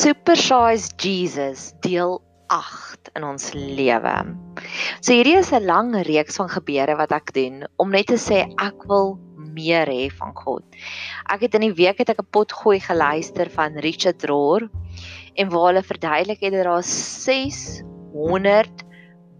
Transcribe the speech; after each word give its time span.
Supersize 0.00 0.88
Jesus 0.96 1.74
deel 1.84 2.22
8 2.48 3.10
in 3.18 3.24
ons 3.28 3.50
lewe. 3.52 4.14
So 5.04 5.12
hierdie 5.12 5.36
is 5.36 5.52
'n 5.52 5.66
lang 5.68 5.92
reeks 6.08 6.40
van 6.40 6.48
gebeure 6.48 6.94
wat 6.96 7.12
ek 7.12 7.34
doen 7.36 7.68
om 7.76 7.92
net 7.92 8.08
te 8.08 8.16
sê 8.16 8.48
ek 8.64 8.86
wil 8.88 9.20
meer 9.52 9.92
hê 9.92 10.08
van 10.08 10.32
God. 10.32 10.64
Ek 11.28 11.44
het 11.44 11.58
in 11.58 11.68
die 11.68 11.76
week 11.82 12.00
het 12.00 12.14
ek 12.14 12.22
'n 12.24 12.32
potgooi 12.32 12.80
geluister 12.80 13.52
van 13.52 13.76
Richard 13.84 14.24
Rohr 14.24 14.70
en 15.36 15.52
waar 15.52 15.68
hulle 15.68 15.84
verduidelik 15.84 16.40
het 16.40 16.56
dat 16.56 16.64
daar 16.64 16.82
600 16.82 18.84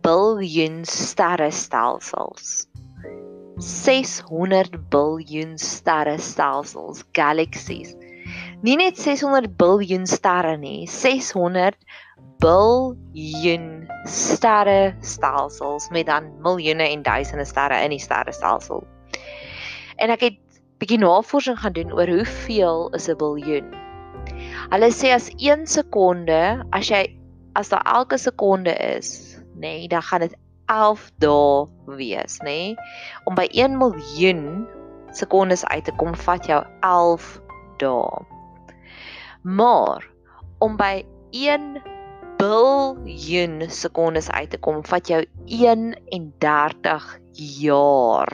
biljoen 0.04 0.84
sterrestelsels 0.84 2.68
600 3.60 4.88
biljoen 4.88 5.58
sterrestelsels, 5.58 7.04
galaxies. 7.12 7.92
Nie 8.60 8.76
net 8.76 8.98
600 9.00 9.54
biljoen 9.56 10.02
sterre 10.04 10.56
nie, 10.60 10.84
600 10.84 11.78
biljoen 12.44 13.88
sterrestelsels 14.04 15.86
met 15.88 16.06
dan 16.06 16.28
miljoene 16.44 16.90
en 16.92 17.02
duisende 17.02 17.46
sterre 17.48 17.78
in 17.84 17.94
die 17.94 18.02
sterrestelsel. 18.02 18.84
En 19.96 20.12
ek 20.12 20.26
het 20.26 20.60
bietjie 20.80 20.98
navorsing 21.00 21.56
gaan 21.60 21.72
doen 21.72 21.94
oor 21.96 22.12
hoeveel 22.12 22.90
is 22.96 23.08
'n 23.08 23.16
biljoen. 23.16 23.72
Hulle 24.72 24.90
sê 24.92 25.12
as 25.16 25.30
1 25.40 25.64
sekonde, 25.66 26.60
as 26.70 26.88
jy 26.92 27.16
as 27.56 27.68
daar 27.68 27.84
elke 27.84 28.18
sekonde 28.18 28.76
is, 28.96 29.40
nê, 29.56 29.60
nee, 29.60 29.88
dan 29.88 30.02
gaan 30.02 30.20
dit 30.20 30.36
11 30.66 31.10
dae 31.18 31.66
wees, 31.96 32.38
nê? 32.44 32.44
Nee? 32.44 32.76
Om 33.24 33.34
by 33.34 33.48
1 33.52 33.78
miljoen 33.78 34.68
sekondes 35.12 35.64
uit 35.64 35.84
te 35.84 35.92
kom 35.96 36.14
vat 36.14 36.46
jou 36.46 36.60
11 36.80 37.40
dae. 37.78 38.29
Maar 39.42 40.04
om 40.58 40.76
by 40.76 41.04
1 41.30 41.82
biljoen 42.40 43.62
sekondes 43.70 44.30
uit 44.30 44.50
te 44.50 44.58
kom 44.58 44.84
vat 44.84 45.08
jou 45.08 45.20
31 45.44 47.18
jaar. 47.60 48.32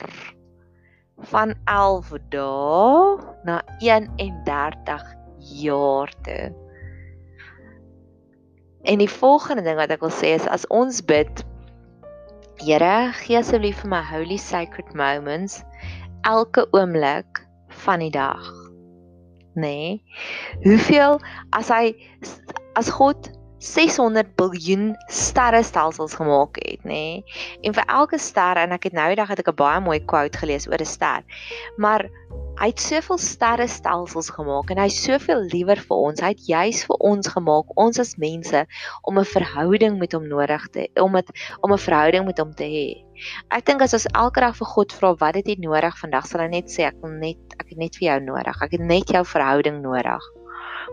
Van 1.30 1.54
11 1.64 2.12
dae 2.30 3.16
na 3.44 3.62
31 3.78 5.04
jaar 5.38 6.12
toe. 6.22 6.54
En 8.86 8.98
die 8.98 9.10
volgende 9.10 9.62
ding 9.66 9.78
wat 9.78 9.90
ek 9.90 10.04
wil 10.04 10.14
sê 10.14 10.36
is 10.38 10.46
as 10.46 10.66
ons 10.70 11.02
bid 11.04 11.44
Here, 12.56 13.12
gee 13.20 13.36
asseblief 13.36 13.82
vir 13.82 13.90
my 13.92 14.00
holy 14.00 14.38
sacred 14.40 14.94
moments 14.96 15.58
elke 16.24 16.64
oomblik 16.72 17.42
van 17.84 18.00
die 18.00 18.10
dag. 18.14 18.65
Nê? 19.56 19.62
Nee? 19.62 20.02
Hoeveel 20.64 21.20
as 21.56 21.72
hy 21.72 21.96
as 22.76 22.90
God 22.92 23.30
600 23.58 24.36
biljoen 24.36 24.90
sterrestelsels 25.08 26.14
gemaak 26.14 26.60
het, 26.60 26.84
nê? 26.84 26.92
Nee? 26.92 27.24
En 27.64 27.74
vir 27.74 27.88
elke 27.88 28.20
ster 28.20 28.60
en 28.60 28.76
ek 28.76 28.90
het 28.90 28.96
nou 28.96 29.08
die 29.08 29.18
dag 29.18 29.32
het 29.32 29.40
ek 29.40 29.48
'n 29.52 29.56
baie 29.56 29.80
mooi 29.80 30.00
quote 30.04 30.38
gelees 30.38 30.68
oor 30.68 30.80
'n 30.80 30.92
ster. 30.96 31.24
Maar 31.76 32.04
Hy 32.56 32.70
het 32.70 32.80
soveel 32.80 33.18
sterrestelsels 33.20 34.30
gemaak 34.32 34.70
en 34.72 34.78
hy's 34.80 34.96
soveel 35.04 35.42
liewer 35.52 35.76
vir 35.76 35.96
ons. 35.96 36.22
Hy 36.24 36.30
het 36.32 36.46
juis 36.48 36.78
vir 36.88 37.02
ons 37.04 37.28
gemaak, 37.28 37.74
ons 37.76 38.00
as 38.00 38.14
mense, 38.16 38.62
om 39.04 39.18
'n 39.20 39.28
verhouding 39.28 39.98
met 40.00 40.16
hom 40.16 40.24
nodig 40.24 40.64
te 40.72 40.88
om 40.96 41.12
dit 41.12 41.28
om 41.60 41.72
'n 41.72 41.84
verhouding 41.84 42.24
met 42.24 42.38
hom 42.38 42.54
te 42.54 42.64
hê. 42.64 43.04
Ek 43.52 43.66
dink 43.66 43.82
as 43.82 43.92
ons 43.92 44.08
elke 44.14 44.40
dag 44.40 44.56
vir 44.56 44.66
God 44.72 44.92
vra 44.92 45.12
wat 45.20 45.34
het 45.34 45.46
jy 45.46 45.56
nodig 45.60 45.98
vandag, 46.00 46.26
sal 46.26 46.40
hy 46.40 46.48
net 46.48 46.72
sê 46.72 46.88
ek 46.88 46.96
wil 47.02 47.12
net 47.12 47.55
ek 47.66 47.74
het 47.74 47.82
net 47.82 47.96
vir 47.98 48.06
jou 48.06 48.18
nodig. 48.30 48.60
Ek 48.62 48.76
het 48.76 48.84
net 48.86 49.10
jou 49.10 49.24
verhouding 49.26 49.80
nodig. 49.82 50.28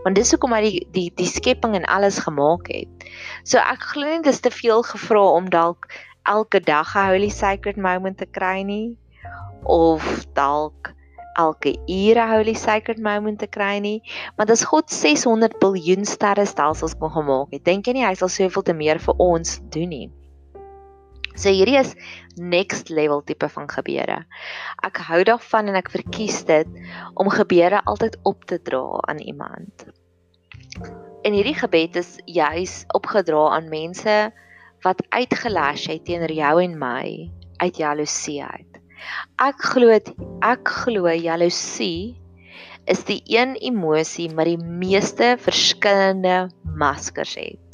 Want 0.03 0.17
dis 0.17 0.33
hoekom 0.33 0.55
hy 0.57 0.61
die 0.65 0.79
die 0.95 1.09
die 1.21 1.29
skepping 1.29 1.77
en 1.77 1.85
alles 1.85 2.17
gemaak 2.25 2.71
het. 2.73 3.05
So 3.45 3.61
ek 3.61 3.85
glo 3.93 4.09
nie 4.09 4.25
dis 4.25 4.41
te 4.41 4.49
veel 4.49 4.81
gevra 4.89 5.21
om 5.37 5.51
dalk 5.53 5.85
elke 6.25 6.59
dag 6.59 6.95
'n 6.95 7.13
holy 7.13 7.29
sacred 7.29 7.77
moment 7.77 8.17
te 8.17 8.25
kry 8.25 8.63
nie 8.63 8.97
of 9.63 10.25
dalk 10.33 10.93
elke 11.37 11.75
ure 11.87 12.25
holy 12.27 12.53
sacred 12.53 12.99
moment 12.99 13.39
te 13.39 13.47
kry 13.47 13.79
nie, 13.79 14.01
want 14.37 14.49
as 14.49 14.63
God 14.63 14.89
600 14.89 15.59
biljoen 15.59 16.05
sterrestelsels 16.05 16.97
kon 16.99 17.13
gemaak 17.13 17.53
het, 17.53 17.65
dink 17.65 17.87
jy 17.87 17.93
nie 17.93 18.05
hy 18.05 18.13
sal 18.19 18.29
soveel 18.29 18.65
te 18.65 18.73
meer 18.73 19.01
vir 19.01 19.15
ons 19.17 19.59
doen 19.73 19.89
nie. 19.89 20.09
So 21.35 21.49
hierdie 21.49 21.79
is 21.79 21.95
next 22.37 22.89
level 22.93 23.23
tipe 23.25 23.49
van 23.49 23.69
gebeure. 23.69 24.19
Ek 24.85 25.01
hou 25.07 25.23
daarvan 25.25 25.71
en 25.71 25.79
ek 25.79 25.89
verkies 25.93 26.43
dit 26.45 26.69
om 27.17 27.31
gebeure 27.33 27.81
altyd 27.89 28.19
op 28.29 28.45
te 28.49 28.59
dra 28.61 28.83
aan 29.09 29.21
iemand. 29.23 29.87
En 31.23 31.33
hierdie 31.33 31.57
gebed 31.57 31.97
is 32.01 32.17
juis 32.25 32.83
opgedra 32.93 33.47
aan 33.57 33.71
mense 33.71 34.17
wat 34.83 35.05
uitgelash 35.15 35.87
het 35.89 36.05
teenoor 36.05 36.33
jou 36.35 36.55
en 36.63 36.77
my 36.79 37.31
uit 37.63 37.77
jaloesie 37.79 38.41
uit. 38.43 38.79
Ek 39.41 39.59
glo 39.73 39.89
ek 39.93 40.73
glo 40.83 41.09
jaloesie 41.09 42.15
is 42.85 43.03
die 43.07 43.21
een 43.31 43.55
emosie 43.63 44.29
wat 44.35 44.49
die 44.51 44.59
meeste 44.59 45.33
verskillende 45.39 46.49
maskers 46.77 47.37
het. 47.39 47.72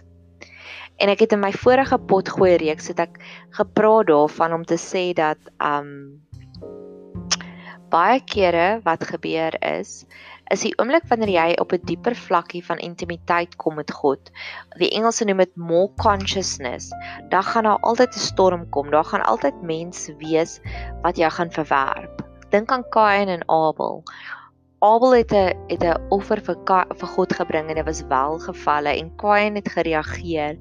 En 0.99 1.09
ek 1.09 1.19
het 1.19 1.35
in 1.35 1.39
my 1.39 1.51
vorige 1.55 1.97
pot 1.97 2.29
gooi 2.29 2.55
reeks 2.59 2.91
het 2.91 2.99
ek 2.99 3.19
gepraat 3.55 4.09
daarvan 4.11 4.53
om 4.53 4.65
te 4.67 4.77
sê 4.77 5.13
dat 5.15 5.39
um 5.63 6.19
baie 7.89 8.19
kere 8.21 8.81
wat 8.85 9.07
gebeur 9.09 9.55
is 9.65 10.05
is 10.53 10.63
die 10.65 10.73
oomblik 10.81 11.05
wanneer 11.09 11.29
jy 11.29 11.49
op 11.61 11.73
'n 11.73 11.85
dieper 11.85 12.15
vlakkie 12.15 12.61
van 12.65 12.81
intimiteit 12.81 13.55
kom 13.55 13.75
met 13.75 13.91
God. 13.91 14.31
Die 14.81 14.89
Engelse 14.89 15.25
noem 15.25 15.37
dit 15.37 15.55
more 15.55 15.89
consciousness. 16.01 16.89
Dan 17.29 17.43
gaan 17.43 17.63
daar 17.63 17.79
altyd 17.79 18.15
'n 18.15 18.19
storm 18.19 18.69
kom. 18.69 18.89
Daar 18.89 19.05
gaan 19.05 19.25
altyd 19.25 19.61
mense 19.61 20.15
wees 20.17 20.59
wat 21.01 21.17
jou 21.17 21.31
gaan 21.31 21.51
verwerp. 21.51 22.21
Dink 22.49 22.71
aan 22.71 22.89
Kain 22.89 23.27
en 23.27 23.49
Abel. 23.49 24.03
Abel 24.79 25.15
het 25.15 25.31
'n 25.31 25.55
het 25.67 25.83
'n 25.83 25.99
offer 26.09 26.39
vir 26.41 26.55
vir 26.99 27.09
God 27.15 27.33
gebring 27.33 27.69
en 27.69 27.75
dit 27.75 27.85
was 27.85 28.07
welgevalle 28.07 28.95
en 28.95 29.15
Kain 29.15 29.55
het 29.55 29.69
gereageer 29.69 30.55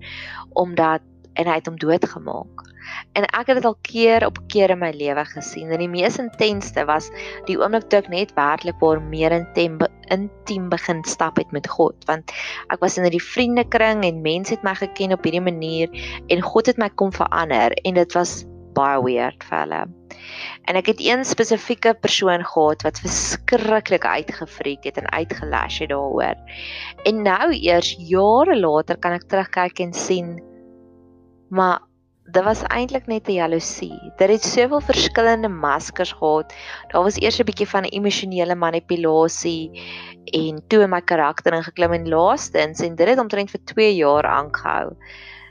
omdat 0.52 1.02
en 1.38 1.46
hy 1.46 1.54
het 1.54 1.66
hom 1.66 1.78
doodgemaak. 1.78 2.64
En 3.12 3.22
ek 3.22 3.46
het 3.46 3.58
dit 3.60 3.64
al 3.64 3.76
keer 3.86 4.26
op 4.26 4.38
keer 4.50 4.70
in 4.70 4.78
my 4.78 4.90
lewe 4.90 5.24
gesien. 5.24 5.70
En 5.70 5.78
die 5.78 5.88
mees 5.88 6.18
intensste 6.18 6.84
was 6.88 7.10
die 7.46 7.58
oomblik 7.60 7.86
toe 7.88 8.00
ek 8.00 8.08
net 8.08 8.34
werklik 8.34 8.80
waar 8.80 9.02
meer 9.02 9.32
intiem 9.32 9.78
intiem 10.08 10.68
begin 10.68 11.04
stap 11.04 11.36
het 11.36 11.50
met 11.52 11.68
God, 11.68 11.94
want 12.08 12.32
ek 12.72 12.80
was 12.80 12.96
in 12.98 13.04
'n 13.04 13.20
vriendekring 13.20 14.04
en 14.04 14.22
mense 14.22 14.54
het 14.54 14.62
my 14.62 14.74
geken 14.74 15.12
op 15.12 15.22
hierdie 15.22 15.44
manier 15.44 15.88
en 16.28 16.42
God 16.42 16.66
het 16.66 16.78
my 16.78 16.88
kom 16.88 17.12
verander 17.12 17.72
en 17.84 17.94
dit 17.94 18.12
was 18.12 18.44
baie 18.74 19.02
weird 19.02 19.44
vir 19.44 19.58
hulle. 19.58 19.97
En 20.64 20.76
ek 20.76 20.86
het 20.86 21.00
een 21.00 21.24
spesifieke 21.24 21.94
persoon 21.94 22.44
gehad 22.44 22.82
wat 22.82 23.00
verskriklik 23.00 24.04
uitgefreek 24.04 24.84
het 24.84 24.96
en 24.96 25.10
uitgelash 25.10 25.78
het 25.78 25.88
daaroor. 25.88 26.36
En 27.04 27.22
nou 27.22 27.52
eers 27.52 27.96
jare 27.98 28.58
later 28.58 28.98
kan 28.98 29.12
ek 29.12 29.28
terugkyk 29.28 29.78
en 29.78 29.92
sien 29.92 30.38
maar 31.48 31.80
dit 32.28 32.44
was 32.44 32.62
eintlik 32.62 33.06
net 33.06 33.28
'n 33.28 33.40
jaloesie. 33.40 34.12
Dit 34.16 34.28
het 34.28 34.44
soveel 34.44 34.80
verskillende 34.80 35.48
maskers 35.48 36.12
gehad. 36.12 36.54
Daar 36.88 37.02
was 37.02 37.16
eers 37.16 37.40
'n 37.40 37.44
bietjie 37.44 37.68
van 37.68 37.82
'n 37.82 37.94
emosionele 37.98 38.54
manipulasie 38.54 39.70
en 40.24 40.62
toe 40.68 40.86
my 40.86 41.00
karakter 41.00 41.52
ingeklim 41.52 41.92
en 41.92 42.08
laastens 42.08 42.80
en 42.80 42.94
dit 42.94 43.08
het 43.08 43.18
omtrent 43.18 43.50
vir 43.50 43.60
2 43.64 43.94
jaar 43.94 44.26
aangehou. 44.26 44.96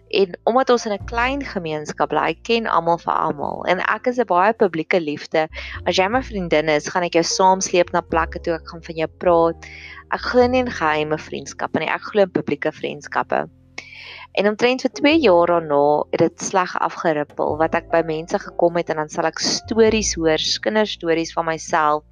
En 0.10 0.40
omdat 0.44 0.70
ons 0.70 0.86
in 0.86 0.94
'n 0.94 1.06
klein 1.06 1.44
gemeenskap 1.44 2.10
bly, 2.10 2.34
ken 2.42 2.68
almal 2.68 2.98
vir 2.98 3.14
almal 3.14 3.66
en 3.66 3.80
ek 3.80 4.08
is 4.08 4.20
'n 4.20 4.26
baie 4.26 4.54
publieke 4.54 5.00
liefde. 5.00 5.48
As 5.86 5.98
jy 5.98 6.08
my 6.08 6.24
vriendin 6.24 6.70
is, 6.70 6.88
gaan 6.90 7.04
ek 7.04 7.14
jou 7.14 7.24
saamsleep 7.24 7.92
na 7.92 8.02
plekke 8.02 8.40
toe 8.40 8.54
ek 8.54 8.68
gaan 8.68 8.82
van 8.82 8.96
jou 8.96 9.10
praat. 9.20 9.66
Ek 10.12 10.22
glo 10.22 10.48
nie 10.48 10.60
in 10.60 10.72
geheime 10.72 11.18
vriendskappe 11.18 11.80
nie. 11.80 11.90
Ek 11.90 12.02
glo 12.02 12.22
in 12.22 12.32
publieke 12.32 12.72
vriendskappe. 12.72 13.50
En 14.38 14.48
omtrent 14.48 14.82
vir 14.82 14.92
2 14.92 15.20
jaar 15.20 15.48
daarna 15.48 16.06
het 16.12 16.20
dit 16.20 16.42
sleg 16.42 16.76
afgerippel 16.80 17.58
wat 17.58 17.76
ek 17.76 17.90
by 17.92 18.04
mense 18.06 18.40
gekom 18.40 18.76
het 18.76 18.90
en 18.90 18.96
dan 19.02 19.10
sal 19.10 19.26
ek 19.26 19.40
stories 19.40 20.14
hoor, 20.16 20.38
kinderstories 20.62 21.34
van 21.34 21.46
myself 21.46 22.04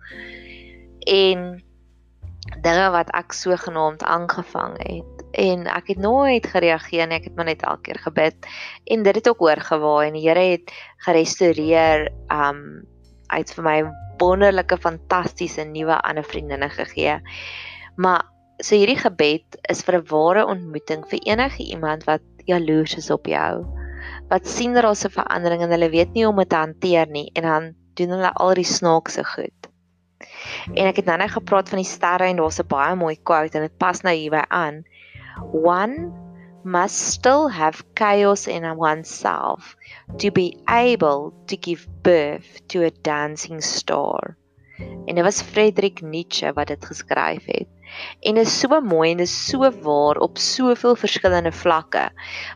en 1.06 1.64
dinge 2.62 2.90
wat 2.94 3.10
ek 3.18 3.34
sogenaamd 3.34 4.04
aangevang 4.04 4.78
het 4.86 5.24
en 5.36 5.66
ek 5.68 5.88
het 5.88 5.98
nooit 6.00 6.46
gereageer 6.48 7.08
nie, 7.08 7.18
ek 7.18 7.30
het 7.30 7.36
maar 7.36 7.50
net 7.50 7.66
elke 7.66 7.90
keer 7.90 8.00
gebid 8.06 8.50
en 8.86 9.04
dit 9.04 9.16
het 9.16 9.30
ook 9.30 9.42
oorgewaai 9.42 10.08
en 10.08 10.14
die 10.14 10.28
Here 10.28 10.46
het 10.54 10.72
gerestoreer 11.08 12.10
um 12.32 12.86
uit 13.34 13.50
vir 13.58 13.64
my 13.66 13.80
wonderlike 14.22 14.78
fantastiese 14.78 15.66
nuwe 15.66 15.98
ander 16.06 16.24
vriendinne 16.24 16.70
gegee. 16.70 17.20
Maar 17.98 18.24
So 18.64 18.78
hierdie 18.80 18.96
gebed 18.96 19.58
is 19.68 19.82
vir 19.84 19.98
'n 19.98 20.06
ware 20.08 20.46
ontmoeting 20.48 21.02
vir 21.12 21.20
enige 21.28 21.64
iemand 21.64 22.06
wat 22.08 22.24
jaloers 22.48 22.96
is 22.96 23.10
op 23.12 23.28
jou. 23.28 23.66
Wat 24.30 24.48
sien 24.48 24.74
dat 24.74 24.84
daar 24.84 24.96
'n 24.96 25.12
verandering 25.12 25.62
en 25.62 25.72
hulle 25.76 25.90
weet 25.90 26.14
nie 26.14 26.24
hoe 26.24 26.32
om 26.32 26.40
dit 26.40 26.50
te 26.50 26.56
hanteer 26.56 27.08
nie 27.08 27.30
en 27.36 27.44
dan 27.44 27.74
doen 27.96 28.10
hulle 28.16 28.32
al 28.32 28.54
die 28.54 28.64
snaakse 28.64 29.24
goed. 29.24 29.65
En 30.74 30.86
ek 30.88 30.96
het 31.02 31.06
nou 31.06 31.18
net 31.18 31.32
gepraat 31.32 31.70
van 31.70 31.82
die 31.82 31.88
sterre 31.88 32.30
en 32.30 32.38
daar's 32.40 32.60
'n 32.60 32.68
baie 32.68 32.96
mooi 32.96 33.16
quote 33.24 33.58
en 33.58 33.68
dit 33.68 33.78
pas 33.78 34.02
nou 34.02 34.16
hierby 34.16 34.44
aan 34.48 34.86
one 35.52 36.12
must 36.64 36.98
still 37.14 37.48
have 37.48 37.84
chaos 37.94 38.48
in 38.48 38.66
oneself 38.66 39.76
to 40.18 40.32
be 40.32 40.58
able 40.66 41.34
to 41.46 41.58
give 41.60 41.88
birth 42.02 42.68
to 42.68 42.84
a 42.84 42.92
dancing 43.02 43.62
star. 43.62 44.38
En 45.06 45.16
dit 45.16 45.24
was 45.24 45.42
Friedrich 45.42 46.02
Nietzsche 46.02 46.54
wat 46.54 46.68
dit 46.68 46.86
geskryf 46.86 47.46
het. 47.46 47.68
En 48.20 48.36
dit 48.36 48.48
is 48.48 48.60
so 48.60 48.82
mooi 48.82 49.12
en 49.12 49.18
dit 49.18 49.28
is 49.28 49.48
so 49.48 49.70
waar 49.82 50.18
op 50.18 50.38
soveel 50.38 50.96
verskillende 50.96 51.52
vlakke. 51.52 52.10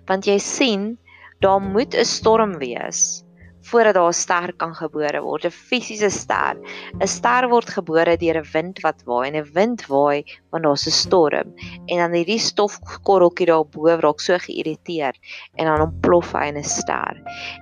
Want 0.06 0.26
jy 0.26 0.38
sien, 0.38 0.98
daar 1.40 1.62
moet 1.62 1.94
'n 1.96 2.06
storm 2.06 2.58
wees 2.58 3.24
voordat 3.70 3.96
daar 3.96 4.10
'n 4.10 4.14
ster 4.14 4.54
kan 4.58 4.74
gebore 4.76 5.22
word, 5.22 5.46
'n 5.46 5.52
fisiese 5.52 6.10
ster. 6.10 6.56
'n 7.00 7.08
Ster 7.08 7.50
word 7.50 7.70
gebore 7.70 8.18
deur 8.18 8.38
'n 8.38 8.50
wind 8.54 8.82
wat 8.82 9.04
waai 9.06 9.28
en 9.30 9.36
'n 9.36 9.52
wind 9.54 9.86
waai 9.88 10.24
wanneer 10.52 10.70
daar's 10.70 10.88
'n 10.88 10.92
storm 10.92 11.54
en 11.88 11.98
dan 11.98 12.14
hierdie 12.14 12.40
stofkorreltjie 12.40 13.46
daarbo 13.46 13.88
raak 13.88 14.20
so 14.20 14.38
geïrriteerd 14.38 15.18
en 15.56 15.66
dan 15.66 15.82
ontplof 15.82 16.32
hy 16.34 16.48
in 16.48 16.58
'n 16.58 16.64
ster. 16.64 17.16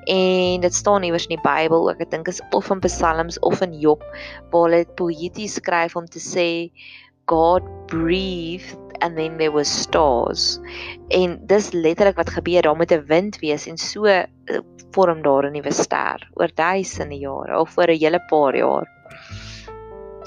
En 0.06 0.62
dit 0.62 0.74
staan 0.74 1.04
iewers 1.04 1.28
in 1.28 1.36
die 1.36 1.44
Bybel 1.44 1.90
ook, 1.90 2.02
ek 2.02 2.12
dink 2.12 2.28
is 2.28 2.42
of 2.52 2.70
in 2.70 2.80
Psalms 2.80 3.40
of 3.40 3.62
in 3.62 3.74
Job 3.80 4.04
waar 4.52 4.70
hulle 4.70 4.86
poëties 4.96 5.54
skryf 5.60 5.96
om 5.96 6.06
te 6.06 6.20
sê 6.20 6.72
God 7.28 7.64
breathed 7.88 8.76
and 9.02 9.18
then 9.18 9.38
there 9.38 9.52
was 9.52 9.68
stars. 9.68 10.60
En 11.14 11.38
dis 11.46 11.72
letterlik 11.72 12.18
wat 12.18 12.34
gebeur, 12.34 12.62
daar 12.62 12.76
moet 12.76 12.92
'n 12.92 13.06
wind 13.08 13.40
wees 13.40 13.68
en 13.68 13.78
so 13.78 14.06
eh, 14.06 14.26
vorm 14.92 15.22
daar 15.22 15.46
'n 15.46 15.54
nuwe 15.54 15.72
ster 15.72 16.30
oor 16.34 16.50
duisende 16.56 17.18
jare 17.20 17.60
of 17.60 17.70
vir 17.76 17.92
'n 17.92 18.00
hele 18.00 18.22
paar 18.30 18.56
jaar. 18.56 18.88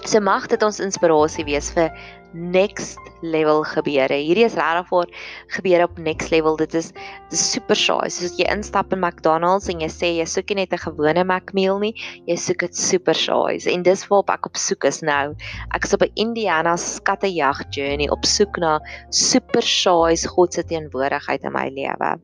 So 0.05 0.21
mag 0.21 0.49
dit 0.49 0.63
ons 0.65 0.81
inspirasie 0.81 1.45
wees 1.45 1.69
vir 1.75 1.91
next 2.33 2.99
level 3.23 3.65
gebeure. 3.67 4.15
Hierdie 4.15 4.47
is 4.47 4.55
regtig 4.59 4.89
waar 4.91 5.11
gebeure 5.53 5.85
op 5.85 5.99
next 5.99 6.31
level. 6.31 6.57
Dit 6.57 6.75
is 6.79 6.93
dis 7.31 7.43
super 7.53 7.77
saai. 7.77 8.09
Soos 8.13 8.39
jy 8.39 8.47
instap 8.51 8.95
in 8.95 9.03
McDonald's 9.03 9.69
en 9.73 9.83
jy 9.83 9.91
sê 9.93 10.13
jy 10.17 10.27
soek 10.31 10.55
nie 10.55 10.63
net 10.63 10.73
'n 10.73 10.85
gewone 10.85 11.25
McMeal 11.25 11.79
nie, 11.81 11.95
jy 12.27 12.37
soek 12.37 12.61
dit 12.67 12.77
super 12.77 13.15
saai. 13.15 13.61
En 13.67 13.83
dis 13.83 14.07
waarop 14.09 14.31
ek 14.31 14.47
op 14.47 14.57
soek 14.57 14.85
is 14.85 15.03
nou. 15.03 15.35
Ek 15.75 15.85
is 15.85 15.95
op 15.95 16.03
'n 16.03 16.13
Indiana 16.17 16.77
skattejag 16.77 17.71
journey 17.71 18.09
op 18.09 18.25
soek 18.25 18.59
na 18.59 18.81
super 19.11 19.63
saai 19.63 20.17
God 20.17 20.55
se 20.55 20.63
teenwoordigheid 20.63 21.45
in 21.45 21.53
my 21.53 21.69
lewe. 21.69 22.21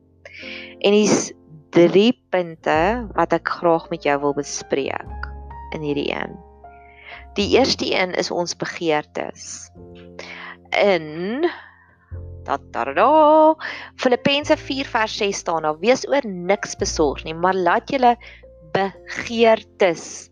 En 0.81 0.93
hier's 0.93 1.31
drie 1.71 2.13
punte 2.31 3.07
wat 3.15 3.33
ek 3.33 3.47
graag 3.47 3.89
met 3.89 4.03
jou 4.03 4.19
wil 4.19 4.33
bespreek 4.33 5.27
in 5.73 5.81
hierdie 5.81 6.11
een. 6.13 6.46
Die 7.37 7.49
eerste 7.53 7.85
een 7.93 8.13
is 8.17 8.31
ons 8.31 8.55
begeertes. 8.55 9.69
In 10.69 11.45
daar 12.43 13.55
Filippense 13.95 14.57
4 14.57 14.85
vers 14.85 15.17
6 15.17 15.37
staan 15.37 15.61
daar 15.61 15.79
wees 15.79 16.07
oor 16.07 16.25
niks 16.27 16.75
besorg 16.75 17.23
nie 17.23 17.35
maar 17.35 17.53
laat 17.55 17.91
julle 17.91 18.15
begeertes 18.71 20.29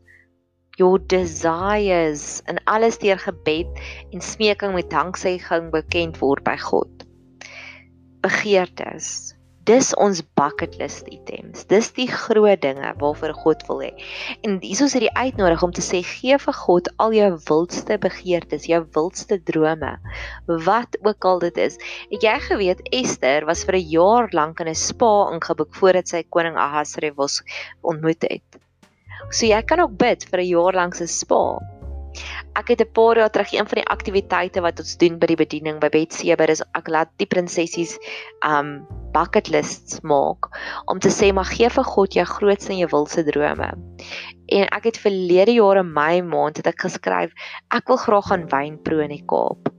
your 0.79 0.99
desires 1.07 2.41
en 2.45 2.57
alles 2.63 2.97
deur 2.97 3.19
gebed 3.19 3.67
en 4.11 4.21
smeking 4.21 4.73
met 4.73 4.89
danksegging 4.89 5.69
bekend 5.71 6.17
word 6.23 6.43
by 6.43 6.57
God. 6.57 7.05
Begeertes 8.25 9.34
Dis 9.65 9.87
ons 9.97 10.19
bucket 10.37 10.75
list 10.77 11.07
items. 11.09 11.63
Dis 11.71 11.87
die 11.97 12.05
groot 12.11 12.61
dinge 12.61 12.91
waarvoor 13.01 13.33
God 13.33 13.63
wil 13.65 13.79
hê. 13.81 13.91
En 14.45 14.59
hieso 14.61 14.85
is 14.85 14.93
dit 14.93 15.07
die 15.07 15.15
uitnodiging 15.17 15.71
om 15.71 15.73
te 15.73 15.81
sê 15.81 16.03
gee 16.05 16.37
vir 16.43 16.57
God 16.59 16.91
al 17.01 17.15
jou 17.17 17.29
wildste 17.47 17.97
begeertes, 18.03 18.67
jou 18.69 18.83
wildste 18.93 19.39
drome, 19.49 19.95
wat 20.67 20.99
ook 21.01 21.25
al 21.31 21.41
dit 21.47 21.57
is. 21.65 21.79
Het 22.11 22.27
jy 22.27 22.35
geweet 22.45 22.83
Esther 22.93 23.49
was 23.49 23.65
vir 23.65 23.79
'n 23.79 23.89
jaar 23.89 24.29
lank 24.37 24.61
in 24.61 24.69
'n 24.69 24.75
spa 24.75 25.33
ingeboek 25.33 25.73
voordat 25.81 26.07
sy 26.13 26.21
koning 26.29 26.61
Ahasverus 26.61 27.41
ontmoet 27.81 28.21
het. 28.21 28.61
So 29.31 29.47
jy 29.47 29.61
kan 29.65 29.79
ook 29.79 29.97
bid 29.97 30.29
vir 30.29 30.39
'n 30.41 30.47
jaar 30.47 30.73
lank 30.73 30.93
se 30.95 31.07
spa. 31.07 31.57
Ek 32.55 32.67
het 32.73 32.81
'n 32.81 32.91
paar 32.93 33.17
jaar 33.17 33.31
terug 33.31 33.53
een 33.53 33.67
van 33.67 33.81
die 33.81 33.89
aktiwiteite 33.95 34.61
wat 34.61 34.79
ons 34.79 34.97
doen 34.97 35.19
by 35.19 35.27
die 35.27 35.41
bediening 35.43 35.79
by 35.79 35.89
Betseber 35.89 36.49
is 36.49 36.63
ek 36.73 36.87
laat 36.87 37.11
die 37.17 37.27
prinsessies 37.27 37.97
um 38.45 38.87
bucket 39.13 39.49
lists 39.49 40.01
maak 40.01 40.49
om 40.85 40.99
te 40.99 41.09
sê 41.09 41.31
maar 41.33 41.47
gee 41.47 41.69
vir 41.69 41.83
God 41.83 42.13
jou 42.13 42.25
grootste 42.25 42.73
en 42.73 42.81
jou 42.83 42.89
wildste 42.91 43.23
drome. 43.23 43.69
En 44.47 44.67
ek 44.67 44.83
het 44.83 44.97
verlede 44.97 45.51
jaar 45.51 45.77
in 45.77 45.93
Mei 45.93 46.21
maand 46.21 46.57
het 46.57 46.67
ek 46.67 46.87
geskryf 46.87 47.31
ek 47.71 47.87
wil 47.87 47.97
graag 47.97 48.27
gaan 48.31 48.49
wyn 48.51 48.81
proe 48.83 49.03
in 49.03 49.15
die 49.15 49.25
Kaap. 49.25 49.74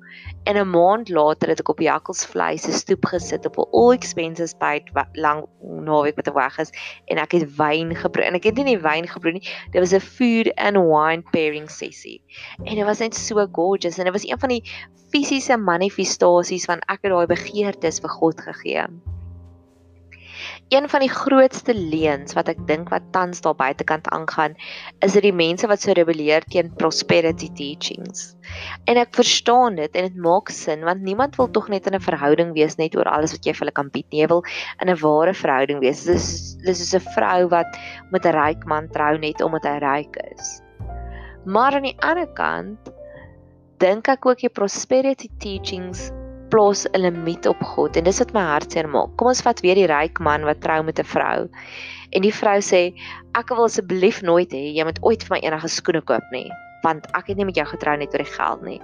En 0.46 0.56
'n 0.56 0.70
maand 0.70 1.08
later 1.08 1.48
het 1.48 1.60
ek 1.60 1.69
op 1.69 1.81
jakkalsvleis 1.81 2.62
se 2.62 2.72
stoep 2.72 3.04
gesit 3.10 3.46
op 3.46 3.56
'n 3.58 3.70
all 3.78 3.93
expenses 3.93 4.54
paid 4.58 4.90
lank 5.12 5.48
naweek 5.60 6.16
wat 6.16 6.34
weg 6.34 6.58
is 6.64 6.70
en 7.10 7.19
ek 7.19 7.32
het 7.32 7.56
wyn 7.56 7.90
gebroe 8.02 8.26
en 8.26 8.38
ek 8.38 8.44
het 8.44 8.62
nie 8.62 8.78
wyn 8.78 9.08
gebroe 9.14 9.32
nie 9.32 9.48
dit 9.72 9.81
was 9.82 9.93
'n 9.93 10.00
food 10.00 10.52
and 10.54 10.78
wine 10.93 11.22
pairing 11.34 11.70
sessie. 11.70 12.22
En 12.64 12.75
dit 12.75 12.84
was 12.84 12.98
net 12.98 13.14
so 13.14 13.46
gorgeous 13.52 13.98
en 13.98 14.04
dit 14.04 14.12
was 14.12 14.28
een 14.28 14.38
van 14.38 14.48
die 14.48 14.62
fisiese 15.10 15.56
manifestasies 15.56 16.64
van 16.64 16.78
ek 16.78 17.02
het 17.02 17.12
daai 17.12 17.26
begeertes 17.26 18.00
vir 18.00 18.10
God 18.10 18.40
gegee 18.40 18.87
Een 20.68 20.88
van 20.88 21.00
die 21.00 21.10
grootste 21.10 21.74
leuns 21.74 22.34
wat 22.34 22.48
ek 22.48 22.62
dink 22.68 22.90
wat 22.90 23.04
tans 23.14 23.40
daar 23.44 23.54
buitekant 23.54 24.08
aangaan, 24.14 24.56
is 25.04 25.14
dit 25.14 25.22
die 25.28 25.34
mense 25.34 25.68
wat 25.70 25.82
so 25.82 25.94
rebelleer 25.96 26.44
teen 26.50 26.72
prosperity 26.74 27.48
teachings. 27.58 28.34
En 28.86 28.98
ek 29.00 29.14
verstaan 29.16 29.78
dit 29.78 29.96
en 29.96 30.08
dit 30.08 30.18
maak 30.22 30.50
sin 30.54 30.84
want 30.86 31.02
niemand 31.06 31.36
wil 31.40 31.50
tog 31.50 31.68
net 31.68 31.86
in 31.86 31.94
'n 31.94 32.02
verhouding 32.08 32.52
wees 32.54 32.76
net 32.76 32.96
oor 32.96 33.08
alles 33.10 33.32
wat 33.32 33.46
jy 33.46 33.52
vir 33.52 33.66
hulle 33.66 33.78
kan 33.78 33.90
bied 33.90 34.06
nie. 34.10 34.20
Jy 34.20 34.28
wil 34.28 34.44
in 34.80 34.90
'n 34.90 35.00
ware 35.00 35.34
verhouding 35.34 35.80
wees. 35.80 36.04
Dis 36.04 36.56
dis 36.64 36.80
is 36.80 36.94
'n 36.94 37.04
vrou 37.14 37.48
wat 37.48 37.78
met 38.10 38.26
'n 38.26 38.34
ryk 38.34 38.66
man 38.66 38.88
trou 38.88 39.16
net 39.18 39.40
omdat 39.40 39.64
hy 39.64 39.78
ryk 39.78 40.16
is. 40.32 40.62
Maar 41.44 41.74
aan 41.74 41.82
die 41.82 41.98
ander 42.00 42.26
kant 42.26 42.90
dink 43.78 44.08
ek 44.08 44.26
ook 44.26 44.40
die 44.40 44.48
prosperity 44.48 45.28
teachings 45.38 46.10
plaas 46.50 46.87
'n 46.93 47.02
limiet 47.02 47.46
op 47.46 47.60
God 47.75 47.96
en 47.96 48.04
dis 48.04 48.19
wat 48.22 48.32
my 48.34 48.44
hart 48.52 48.72
seer 48.72 48.88
maak. 48.88 49.16
Kom 49.16 49.28
ons 49.28 49.43
vat 49.43 49.60
weer 49.64 49.75
die 49.75 49.88
ryk 49.90 50.20
man 50.20 50.44
wat 50.44 50.60
trou 50.60 50.82
met 50.82 50.98
'n 50.98 51.04
vrou. 51.04 51.48
En 52.12 52.22
die 52.22 52.32
vrou 52.32 52.58
sê 52.60 52.94
ek 53.34 53.48
wil 53.48 53.64
asseblief 53.64 54.22
nooit 54.22 54.52
hê 54.52 54.75
jy 54.76 54.84
moet 54.84 55.02
ooit 55.02 55.22
vir 55.22 55.37
my 55.37 55.40
enige 55.43 55.69
skoene 55.69 56.02
koop 56.02 56.25
nie, 56.32 56.50
want 56.84 57.06
ek 57.14 57.26
het 57.28 57.37
nie 57.37 57.44
met 57.44 57.56
jou 57.56 57.66
getrou 57.66 57.96
net 57.96 58.14
oor 58.14 58.25
die 58.25 58.37
geld 58.38 58.62
nie. 58.62 58.80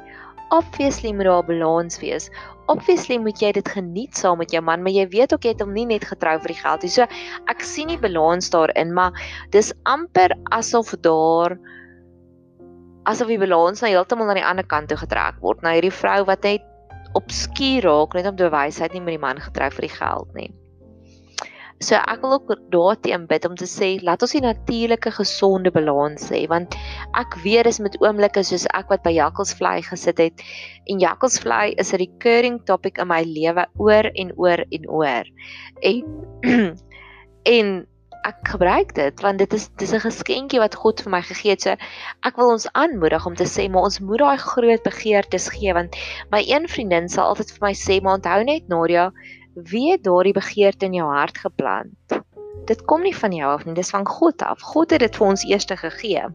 Obviously 0.53 1.13
moet 1.13 1.25
daar 1.25 1.43
'n 1.43 1.47
balans 1.47 2.01
wees. 2.01 2.31
Obviously 2.69 3.19
moet 3.19 3.41
jy 3.41 3.53
dit 3.53 3.69
geniet 3.69 4.17
saam 4.17 4.39
met 4.39 4.51
jou 4.51 4.63
man, 4.63 4.83
maar 4.83 4.93
jy 4.93 5.09
weet 5.09 5.33
ook 5.33 5.45
jy 5.45 5.53
het 5.53 5.61
hom 5.61 5.73
nie 5.73 5.87
net 5.87 6.05
getrou 6.05 6.39
vir 6.39 6.49
die 6.49 6.63
geld 6.63 6.83
nie. 6.83 6.91
So 6.91 7.03
ek 7.49 7.61
sien 7.61 7.87
nie 7.87 7.99
balans 7.99 8.51
daarin, 8.51 8.93
maar 8.93 9.13
dis 9.51 9.73
amper 9.85 10.31
asof 10.51 10.95
daar 11.01 11.59
asof 13.05 13.29
die 13.29 13.39
balans 13.39 13.81
nou 13.83 13.91
heeltemal 13.91 14.29
aan 14.29 14.39
die 14.39 14.47
ander 14.47 14.67
kant 14.67 14.89
toe 14.89 14.99
getrek 14.99 15.41
word. 15.41 15.63
Nou 15.63 15.73
hierdie 15.75 15.95
vrou 15.95 16.25
wat 16.25 16.43
net 16.43 16.63
obskuur 17.19 17.87
raak 17.87 18.15
net 18.15 18.27
om 18.27 18.37
te 18.37 18.51
wys 18.53 18.79
hy 18.79 18.89
het 18.89 18.97
nie 18.97 19.05
met 19.05 19.17
die 19.17 19.25
man 19.27 19.41
getrou 19.41 19.71
vir 19.71 19.89
die 19.89 19.97
geld 19.97 20.35
nie. 20.35 20.51
So 21.83 21.99
ek 21.99 22.21
wil 22.23 22.37
ook 22.37 22.51
daarteen 22.71 23.25
bid 23.27 23.45
om 23.49 23.57
te 23.59 23.67
sê 23.67 23.97
laat 24.07 24.23
ons 24.23 24.35
'n 24.39 24.47
natuurlike 24.47 25.11
gesonde 25.19 25.71
balans 25.75 26.31
hê 26.31 26.47
want 26.49 26.77
ek 27.19 27.35
weet 27.43 27.65
dis 27.65 27.81
met 27.81 27.99
oomblikke 27.99 28.45
soos 28.45 28.67
ek 28.71 28.89
wat 28.91 29.03
by 29.03 29.11
jakkalsvlei 29.11 29.83
gesit 29.83 30.19
het 30.19 30.45
en 30.87 31.03
jakkalsvlei 31.03 31.75
is 31.79 31.93
'n 31.93 31.99
recurring 31.99 32.63
topic 32.65 32.99
in 32.99 33.09
my 33.09 33.23
lewe 33.23 33.67
oor 33.79 34.07
en 34.15 34.33
oor 34.37 34.65
en 34.71 34.89
oor. 34.89 35.25
En 35.83 36.79
en 37.59 37.87
ek 38.29 38.49
gebruik 38.55 38.95
dit 38.95 39.23
want 39.25 39.39
dit 39.43 39.55
is 39.57 39.69
dis 39.81 39.93
'n 39.93 40.03
geskenkie 40.05 40.61
wat 40.63 40.75
God 40.79 41.03
vir 41.03 41.11
my 41.11 41.23
gegee 41.23 41.55
het. 41.55 41.63
So 41.63 41.77
ek 42.29 42.37
wil 42.37 42.53
ons 42.55 42.69
aanmoedig 42.73 43.27
om 43.27 43.35
te 43.35 43.45
sê 43.45 43.69
maar 43.71 43.89
ons 43.89 44.01
moet 44.01 44.19
daai 44.19 44.39
groot 44.39 44.83
begeertes 44.83 45.49
gee 45.55 45.75
want 45.75 45.97
my 46.31 46.43
een 46.47 46.69
vriendin 46.69 47.09
sal 47.09 47.33
altyd 47.33 47.51
vir 47.51 47.67
my 47.69 47.75
sê 47.75 48.01
maar 48.03 48.19
onthou 48.19 48.45
net 48.45 48.69
Nadia, 48.69 49.13
wie 49.55 49.91
het 49.93 50.05
daardie 50.05 50.33
begeerte 50.33 50.87
in 50.87 50.95
jou 50.95 51.09
hart 51.09 51.39
geplant? 51.39 52.19
Dit 52.67 52.85
kom 52.85 53.03
nie 53.03 53.17
van 53.17 53.33
jou 53.33 53.49
af 53.51 53.65
nie, 53.65 53.75
dis 53.75 53.91
van 53.91 54.07
God 54.07 54.43
af. 54.43 54.61
God 54.63 54.91
het 54.91 55.01
dit 55.01 55.17
vir 55.17 55.27
ons 55.27 55.45
eers 55.45 55.67
gegee. 55.67 56.27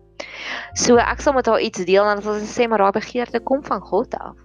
So 0.75 0.97
ek 0.97 1.21
sal 1.21 1.33
met 1.33 1.45
haar 1.45 1.61
iets 1.61 1.85
deel 1.85 2.03
en 2.03 2.19
dan 2.19 2.23
sal 2.23 2.39
sy 2.41 2.61
sê 2.61 2.67
maar 2.67 2.83
daai 2.83 2.99
begeerte 2.99 3.39
kom 3.39 3.63
van 3.63 3.81
God 3.81 4.13
af. 4.19 4.35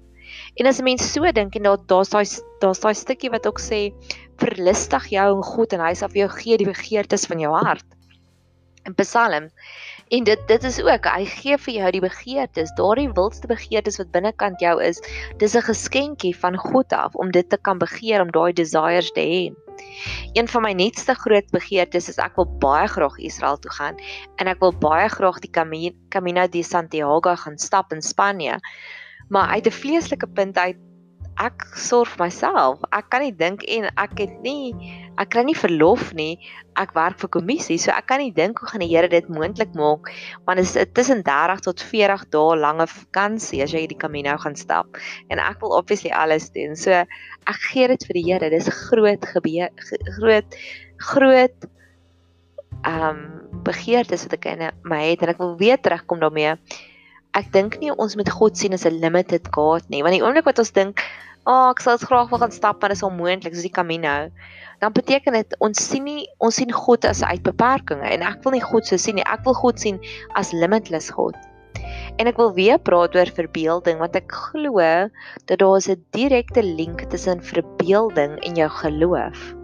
En 0.61 0.67
as 0.67 0.79
'n 0.79 0.85
mens 0.85 1.13
so 1.13 1.33
dink 1.33 1.55
en 1.57 1.63
daar 1.63 1.79
daar's 1.87 2.11
daai 2.11 2.27
daar's 2.61 2.81
daai 2.81 2.95
stukkie 2.95 3.31
wat 3.31 3.47
ook 3.47 3.61
sê 3.61 3.93
verlustig 4.41 5.09
jou 5.13 5.29
in 5.37 5.43
God 5.47 5.75
en 5.77 5.83
hy 5.85 5.95
sal 5.99 6.11
vir 6.13 6.25
jou 6.25 6.31
gee 6.37 6.61
die 6.61 6.69
begeertes 6.69 7.27
van 7.31 7.43
jou 7.43 7.53
hart. 7.55 7.87
In 8.89 8.97
Psalm 8.99 9.51
en 10.13 10.25
dit 10.29 10.41
dit 10.49 10.65
is 10.69 10.79
ook 10.83 11.07
hy 11.09 11.25
gee 11.25 11.57
vir 11.65 11.75
jou 11.75 11.91
die 11.95 12.03
begeertes, 12.05 12.73
daardie 12.77 13.09
wildste 13.17 13.49
begeertes 13.49 13.97
wat 14.01 14.11
binnekant 14.13 14.61
jou 14.61 14.75
is. 14.83 15.01
Dis 15.39 15.57
'n 15.57 15.63
geskenkie 15.69 16.35
van 16.37 16.57
God 16.57 16.93
af 16.93 17.15
om 17.15 17.31
dit 17.31 17.49
te 17.49 17.57
kan 17.57 17.79
begeer 17.79 18.21
om 18.21 18.31
daai 18.31 18.53
desires 18.53 19.13
te 19.13 19.21
hê. 19.21 19.43
Een 20.35 20.49
van 20.49 20.63
my 20.63 20.73
nuutste 20.73 21.15
groot 21.15 21.49
begeertes 21.51 22.09
is 22.09 22.19
ek 22.19 22.37
wil 22.37 22.47
baie 22.47 22.89
graag 22.89 23.19
Israel 23.19 23.59
toe 23.59 23.71
gaan 23.71 23.97
en 24.37 24.49
ek 24.49 24.61
wil 24.61 24.73
baie 24.73 25.09
graag 25.09 25.41
die 25.41 25.53
Camino 26.09 26.47
de 26.47 26.63
Santiago 26.63 27.37
gaan 27.37 27.59
stap 27.59 27.93
in 27.93 28.03
Spanje 28.03 28.61
maar 29.33 29.49
uit 29.49 29.67
'n 29.67 29.71
vleeslike 29.71 30.27
punt 30.27 30.59
uit 30.59 30.77
ek 31.41 31.65
sorg 31.79 32.11
vir 32.13 32.27
myself. 32.27 32.83
Ek 32.93 33.09
kan 33.13 33.23
nie 33.25 33.33
dink 33.33 33.65
en 33.71 33.89
ek 33.97 34.19
het 34.21 34.35
nie 34.45 34.75
ek 35.21 35.31
kry 35.35 35.43
nie 35.45 35.57
verlof 35.57 36.13
nie. 36.17 36.39
Ek 36.81 36.95
werk 36.97 37.19
vir 37.21 37.31
kommissie, 37.33 37.77
so 37.81 37.93
ek 37.93 38.07
kan 38.09 38.23
nie 38.23 38.33
dink 38.33 38.61
hoe 38.61 38.69
gaan 38.71 38.85
die 38.85 38.89
Here 38.89 39.09
dit 39.13 39.29
moontlik 39.33 39.75
maak 39.77 40.09
want 40.47 40.61
dit 40.61 40.69
is 40.69 40.93
tussen 40.97 41.23
30 41.25 41.65
tot 41.67 41.85
40 41.85 42.25
dae 42.33 42.57
lange 42.61 42.87
vakansie 42.89 43.63
as 43.65 43.75
jy 43.77 43.85
die 43.91 43.99
Camino 43.99 44.37
gaan 44.41 44.57
stap. 44.57 45.01
En 45.29 45.43
ek 45.43 45.61
wil 45.65 45.77
obviously 45.77 46.13
alles 46.13 46.51
doen. 46.57 46.77
So 46.77 46.93
ek 46.93 47.61
gee 47.73 47.89
dit 47.93 48.09
vir 48.09 48.21
die 48.21 48.27
Here. 48.29 48.53
Dis 48.53 48.71
groot 48.89 49.29
gebeur 49.35 49.71
groot 50.19 50.59
groot 51.13 51.69
ehm 52.83 53.09
um, 53.09 53.21
begeertes 53.63 54.25
wat 54.27 54.33
ek 54.41 54.47
in 54.51 54.65
my 54.91 55.05
het 55.13 55.21
en 55.23 55.31
ek 55.31 55.39
wil 55.39 55.53
weer 55.61 55.79
terugkom 55.79 56.19
daarmee. 56.19 56.57
Ek 57.39 57.47
dink 57.53 57.79
nie 57.81 57.93
ons 57.97 58.13
moet 58.19 58.29
God 58.29 58.59
sien 58.61 58.75
as 58.77 58.85
'n 58.85 59.01
limited 59.01 59.47
God 59.57 59.89
nie, 59.89 60.03
want 60.05 60.13
die 60.13 60.21
oomblik 60.21 60.45
wat 60.45 60.59
ons 60.59 60.73
dink, 60.77 61.01
"Ag, 61.47 61.53
oh, 61.53 61.71
ek 61.71 61.81
sal 61.81 61.97
graag 61.97 62.29
wil 62.29 62.39
gaan 62.39 62.53
stap, 62.53 62.81
maar 62.81 62.91
dit 62.91 62.99
is 62.99 63.09
onmoontlik, 63.09 63.55
soos 63.55 63.69
die 63.69 63.79
Camino." 63.79 64.29
Dan 64.81 64.93
beteken 64.93 65.33
dit 65.33 65.57
ons 65.61 65.79
sien 65.79 66.05
nie 66.05 66.29
ons 66.41 66.55
sien 66.55 66.73
God 66.73 67.05
as 67.05 67.23
uit 67.23 67.43
beperkings 67.43 68.05
en 68.05 68.23
ek 68.23 68.45
wil 68.45 68.53
nie 68.53 68.61
God 68.61 68.85
so 68.85 68.97
sien 68.97 69.15
nie. 69.15 69.25
Ek 69.25 69.45
wil 69.45 69.55
God 69.55 69.81
sien 69.81 69.99
as 70.35 70.53
limitless 70.53 71.11
God. 71.11 71.37
En 72.19 72.27
ek 72.27 72.37
wil 72.37 72.53
weer 72.53 72.79
praat 72.79 73.17
oor 73.17 73.33
verbeelding 73.33 73.99
want 73.99 74.17
ek 74.17 74.29
glo 74.29 75.09
dat 75.47 75.59
daar 75.59 75.81
'n 75.89 76.05
direkte 76.13 76.63
link 76.63 77.09
tussen 77.09 77.41
verbeelding 77.41 78.39
en 78.45 78.55
jou 78.55 78.69
geloof. 78.69 79.55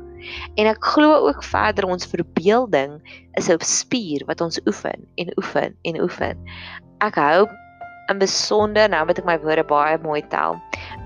En 0.56 0.66
ek 0.66 0.84
glo 0.84 1.28
ook 1.28 1.44
verder 1.44 1.84
ons 1.84 2.06
verbeelding 2.06 3.00
is 3.36 3.50
'n 3.50 3.60
spier 3.60 4.24
wat 4.26 4.40
ons 4.40 4.60
oefen 4.66 5.06
en 5.16 5.32
oefen 5.36 5.76
en 5.82 6.00
oefen. 6.00 6.36
Ek 7.04 7.18
hou 7.20 7.46
in 8.08 8.18
besonder 8.18 8.88
nou 8.88 9.02
met 9.04 9.18
ek 9.20 9.26
my 9.28 9.36
woorde 9.42 9.64
baie 9.68 9.98
mooi 10.00 10.22
tel. 10.32 10.56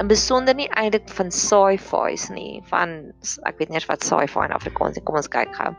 In 0.00 0.08
besonder 0.10 0.54
nie 0.54 0.68
eintlik 0.78 1.08
van 1.16 1.32
sci-fi's 1.34 2.28
nie, 2.30 2.62
van 2.70 2.94
ek 3.48 3.58
weet 3.58 3.72
nie 3.72 3.80
eers 3.80 3.88
wat 3.90 4.06
sci-fi 4.06 4.46
in 4.46 4.54
Afrikaans 4.54 5.00
is. 5.00 5.04
Kom 5.06 5.18
ons 5.18 5.30
kyk 5.32 5.50
gou. 5.58 5.72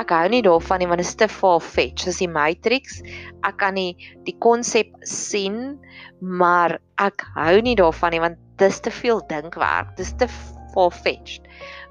Ek 0.00 0.14
hou 0.16 0.24
nie 0.32 0.42
daarvan 0.46 0.80
nie 0.80 0.88
want 0.90 1.04
dit 1.04 1.08
is 1.08 1.18
te 1.20 1.28
far-fetched. 1.28 2.06
Soos 2.06 2.22
die 2.22 2.30
Matrix, 2.32 3.02
ek 3.44 3.60
kan 3.60 3.76
nie 3.76 3.92
die 4.24 4.36
konsep 4.44 4.94
sien, 5.06 5.76
maar 6.20 6.78
ek 7.02 7.26
hou 7.36 7.58
nie 7.64 7.76
daarvan 7.78 8.16
nie 8.16 8.22
want 8.24 8.40
dis 8.62 8.80
te 8.80 8.92
veel 9.02 9.20
dinkwerk. 9.28 9.92
Dis 10.00 10.14
te 10.16 10.30
far-fetched. 10.74 11.44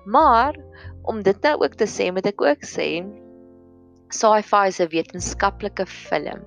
Maar 0.10 0.58
om 1.08 1.22
dit 1.22 1.46
nou 1.46 1.60
ook 1.62 1.78
te 1.78 1.88
sê, 1.90 2.10
moet 2.12 2.26
ek 2.34 2.42
ook 2.42 2.66
sê 2.66 3.04
sci-fi 4.14 4.66
is 4.70 4.82
'n 4.82 4.90
wetenskaplike 4.90 5.86
film. 5.86 6.42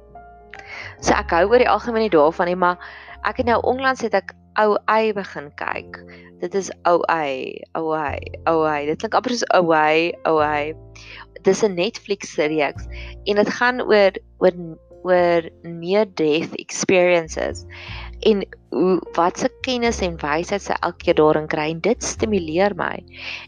So 1.00 1.14
ek 1.14 1.34
hou 1.34 1.46
oor 1.50 1.62
die 1.62 1.70
algemeen 1.70 2.10
daarvan 2.12 2.50
nie, 2.50 2.58
maar 2.58 2.80
ek 3.28 3.42
het 3.42 3.50
nou 3.50 3.60
onlangs 3.66 4.04
het 4.06 4.14
ek 4.14 4.34
ou 4.60 4.76
ei 4.92 5.12
begin 5.16 5.50
kyk. 5.60 6.00
Dit 6.40 6.54
is 6.54 6.70
ou 6.88 7.00
ei, 7.12 7.60
ou 7.78 7.92
ei, 7.96 8.20
ou 8.48 8.64
ei. 8.68 8.86
Dit 8.88 9.00
klink 9.00 9.16
amper 9.16 9.34
soos 9.34 9.46
ou 9.56 9.72
ei, 9.76 10.12
ou 10.28 10.40
ei. 10.44 10.74
Dis 11.44 11.62
'n 11.64 11.76
Netflix 11.76 12.36
reeks 12.36 12.88
en 13.26 13.36
dit 13.36 13.50
gaan 13.58 13.80
oor 13.80 14.12
oor 14.42 14.56
oor 15.06 15.42
near 15.62 16.06
death 16.18 16.54
experiences 16.58 17.64
en 18.20 18.42
hoe 18.76 18.96
wat 19.16 19.38
se 19.38 19.48
kennis 19.64 20.00
en 20.04 20.16
wysheid 20.20 20.62
sy 20.62 20.74
elke 20.84 21.06
keer 21.06 21.16
daarin 21.18 21.46
kry 21.48 21.68
en 21.72 21.80
dit 21.84 22.02
stimuleer 22.04 22.74
my. 22.76 22.94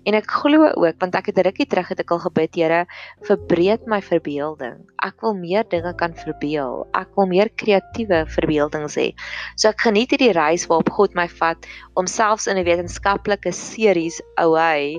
En 0.09 0.17
ek 0.17 0.31
glo 0.41 0.71
ook 0.71 1.01
want 1.03 1.19
ek 1.19 1.31
het 1.33 1.43
rukkie 1.47 1.69
terug 1.69 1.91
het 1.93 2.01
ek 2.05 2.15
al 2.15 2.23
gebid, 2.25 2.57
Here, 2.59 2.81
verbreek 3.29 3.85
my 3.87 4.01
verbeelding. 4.03 4.81
Ek 5.05 5.21
wil 5.23 5.37
meer 5.39 5.67
dinge 5.69 5.93
kan 6.01 6.17
verbeel. 6.17 6.87
Ek 6.97 7.13
wil 7.17 7.29
meer 7.31 7.53
kreatiewe 7.61 8.25
verbeeldings 8.35 8.97
hê. 8.99 9.13
So 9.57 9.71
ek 9.73 9.85
geniet 9.87 10.15
hierdie 10.15 10.35
reis 10.37 10.67
waarop 10.71 10.91
God 10.97 11.15
my 11.19 11.29
vat 11.39 11.69
om 11.95 12.07
selfs 12.07 12.49
in 12.49 12.59
'n 12.59 12.65
wetenskaplike 12.65 13.53
series 13.53 14.23
ouai 14.37 14.99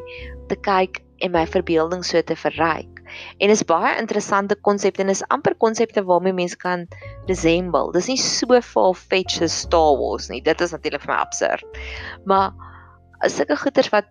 te 0.50 0.56
kyk 0.56 1.04
en 1.22 1.32
my 1.32 1.46
verbeelding 1.46 2.04
so 2.06 2.22
te 2.22 2.36
verryk. 2.36 2.99
En 3.40 3.50
is 3.50 3.64
baie 3.64 3.96
interessante 4.00 4.56
konsepte 4.56 5.04
en 5.04 5.10
is 5.10 5.24
amper 5.28 5.56
konsepte 5.56 6.04
waarmee 6.04 6.34
mense 6.34 6.58
kan 6.58 6.88
resemble. 7.28 7.92
Dis 7.94 8.08
nie 8.12 8.18
so 8.18 8.62
far-fetched 8.62 9.42
as 9.42 9.60
Star 9.66 9.98
Wars 9.98 10.30
nie. 10.30 10.42
Dit 10.42 10.62
is 10.62 10.72
natuurlik 10.76 11.06
vir 11.06 11.14
my 11.14 11.20
absurd. 11.20 11.82
Maar 12.26 12.54
sulke 13.28 13.58
goeters 13.60 13.92
wat 13.94 14.08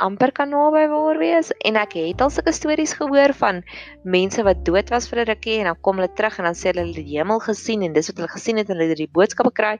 amper 0.00 0.32
kan 0.32 0.48
naby 0.48 0.86
waar 0.88 1.18
wees 1.20 1.50
en 1.68 1.76
ek 1.80 1.94
het 1.98 2.22
al 2.24 2.32
sulke 2.32 2.52
stories 2.56 2.94
gehoor 2.96 3.34
van 3.36 3.60
mense 4.04 4.42
wat 4.46 4.62
dood 4.64 4.92
was 4.92 5.08
vir 5.10 5.20
'n 5.20 5.28
rukkie 5.30 5.58
en 5.60 5.68
dan 5.70 5.80
kom 5.80 6.00
hulle 6.00 6.12
terug 6.16 6.38
en 6.38 6.48
dan 6.48 6.56
sê 6.56 6.72
hulle 6.72 6.94
die 6.94 7.18
hemel 7.18 7.40
gesien 7.40 7.82
en 7.82 7.92
dis 7.92 8.08
wat 8.08 8.16
hulle 8.16 8.32
gesien 8.36 8.56
het 8.56 8.70
en 8.70 8.76
hulle 8.76 8.88
het 8.88 9.02
die 9.04 9.12
boodskappe 9.12 9.52
kry 9.52 9.76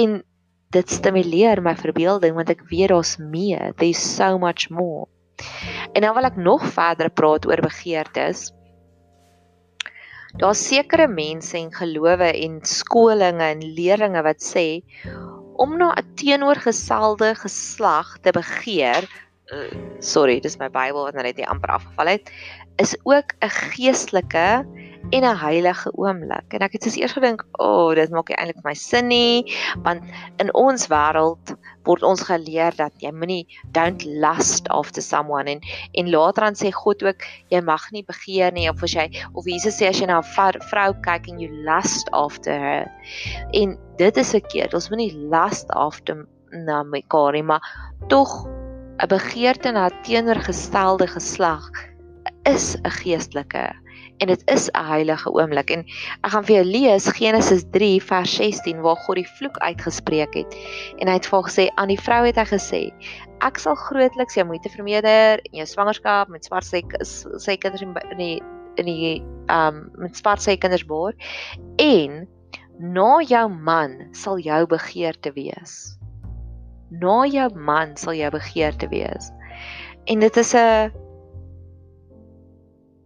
en 0.00 0.22
dit 0.74 0.90
stimuleer 0.90 1.62
my 1.62 1.74
verbeelding 1.76 2.34
want 2.34 2.50
ek 2.50 2.64
weet 2.70 2.88
daar's 2.88 3.16
meer 3.18 3.74
there's 3.76 4.00
so 4.00 4.38
much 4.38 4.70
more 4.70 5.06
En 5.94 6.02
nou 6.02 6.14
wil 6.16 6.26
ek 6.26 6.36
nog 6.36 6.62
verder 6.74 7.10
praat 7.10 7.46
oor 7.46 7.62
begeertes. 7.62 8.48
Daar's 10.42 10.64
sekere 10.66 11.06
mense 11.06 11.54
en 11.58 11.70
gelowe 11.70 12.32
en 12.34 12.58
skolinge 12.66 13.46
en 13.54 13.62
leringe 13.76 14.22
wat 14.26 14.42
sê 14.42 14.82
om 15.62 15.76
na 15.78 15.92
'n 15.94 16.14
teenoorgestelde 16.18 17.34
geslag 17.38 18.18
te 18.26 18.32
begeer, 18.34 19.06
uh, 19.54 19.70
sorry, 20.00 20.40
dis 20.40 20.58
my 20.58 20.68
Bybel 20.68 21.04
wat 21.06 21.14
nou 21.14 21.22
net 21.22 21.38
hier 21.38 21.46
amper 21.46 21.70
afgeval 21.70 22.06
het, 22.06 22.30
is 22.76 22.96
ook 23.02 23.34
'n 23.40 23.50
geestelike 23.50 24.66
en 25.10 25.22
'n 25.22 25.36
heilige 25.36 25.92
oomblik. 25.92 26.48
En 26.48 26.60
ek 26.60 26.72
het 26.72 26.82
soos 26.82 26.96
eers 26.96 27.12
gedink, 27.12 27.44
"O, 27.52 27.64
oh, 27.64 27.94
dit 27.94 28.10
maak 28.10 28.28
nie 28.28 28.36
eintlik 28.36 28.64
my 28.64 28.74
sin 28.74 29.08
nie, 29.08 29.54
want 29.82 30.02
in 30.36 30.54
ons 30.54 30.88
wêreld 30.88 31.56
word 31.84 32.02
ons 32.02 32.22
geleer 32.22 32.72
dat 32.76 32.92
jy 32.98 33.12
moenie 33.12 33.46
don't 33.72 34.04
lust 34.04 34.68
after 34.68 35.02
someone 35.02 35.50
en 35.50 35.60
en 35.92 36.10
later 36.10 36.44
dan 36.44 36.54
sê 36.54 36.72
God 36.72 37.02
ook 37.02 37.24
jy 37.52 37.60
mag 37.60 37.90
nie 37.92 38.04
begeer 38.04 38.52
nie 38.52 38.68
of 38.70 38.82
as 38.82 38.94
jy 38.94 39.10
of 39.34 39.44
Jesus 39.44 39.80
sê 39.80 39.88
as 39.88 40.00
jy 40.00 40.06
na 40.06 40.18
'n 40.18 40.60
vrou 40.70 40.94
kyk 41.02 41.28
en 41.28 41.38
you 41.38 41.50
lust 41.52 42.08
after 42.12 42.58
her. 42.58 42.90
En 43.52 43.78
dit 43.96 44.16
is 44.16 44.30
verkeerd. 44.30 44.74
Ons 44.74 44.88
moenie 44.88 45.12
lust 45.12 45.70
after 45.70 46.26
na 46.50 46.82
mekaar 46.82 47.32
nie, 47.32 47.42
maar 47.42 47.62
tog 48.08 48.46
'n 49.02 49.08
begeerte 49.08 49.72
na 49.72 49.88
'n 49.88 50.02
teenoorgestelde 50.02 51.06
geslag 51.06 51.70
is 52.44 52.76
'n 52.76 52.90
geestelike 52.90 53.72
en 54.18 54.26
dit 54.26 54.42
is 54.50 54.70
'n 54.70 54.84
heilige 54.84 55.30
oomblik 55.32 55.70
en 55.70 55.84
ek 56.22 56.30
gaan 56.30 56.44
vir 56.44 56.56
jou 56.56 56.64
lees 56.64 57.08
Genesis 57.08 57.64
3 57.70 58.02
vers 58.02 58.34
16 58.36 58.80
waar 58.80 58.96
God 58.96 59.16
die 59.16 59.28
vloek 59.38 59.58
uitgespreek 59.58 60.34
het. 60.34 60.56
En 60.98 61.08
hy 61.08 61.14
het 61.14 61.26
vir 61.26 61.42
gesê 61.42 61.68
aan 61.74 61.88
die 61.88 62.00
vrou 62.00 62.24
het 62.26 62.36
hy 62.36 62.44
gesê 62.44 62.82
ek 63.40 63.58
sal 63.58 63.74
grootliks 63.74 64.34
jou 64.34 64.46
moeite 64.46 64.68
vermeerder 64.68 65.40
en 65.42 65.58
jou 65.58 65.66
swangerskap 65.66 66.28
met 66.28 66.44
swart 66.44 66.64
sê 66.64 66.82
sê 67.02 67.56
kinders 67.58 67.82
in 67.82 68.18
die 68.18 68.42
in 68.76 68.86
die 68.86 69.22
um 69.48 69.90
met 69.98 70.16
swart 70.16 70.40
sê 70.40 70.56
kinders 70.56 70.86
baar 70.86 71.14
en 71.78 72.26
na 72.78 73.20
jou 73.22 73.48
man 73.48 74.08
sal 74.12 74.38
jou 74.38 74.66
begeerte 74.66 75.32
wees. 75.32 75.98
Na 76.90 77.24
jou 77.26 77.48
man 77.54 77.96
sal 77.96 78.14
jou 78.14 78.30
begeerte 78.30 78.88
wees. 78.88 79.30
En 80.06 80.20
dit 80.20 80.36
is 80.36 80.54
'n 80.54 80.92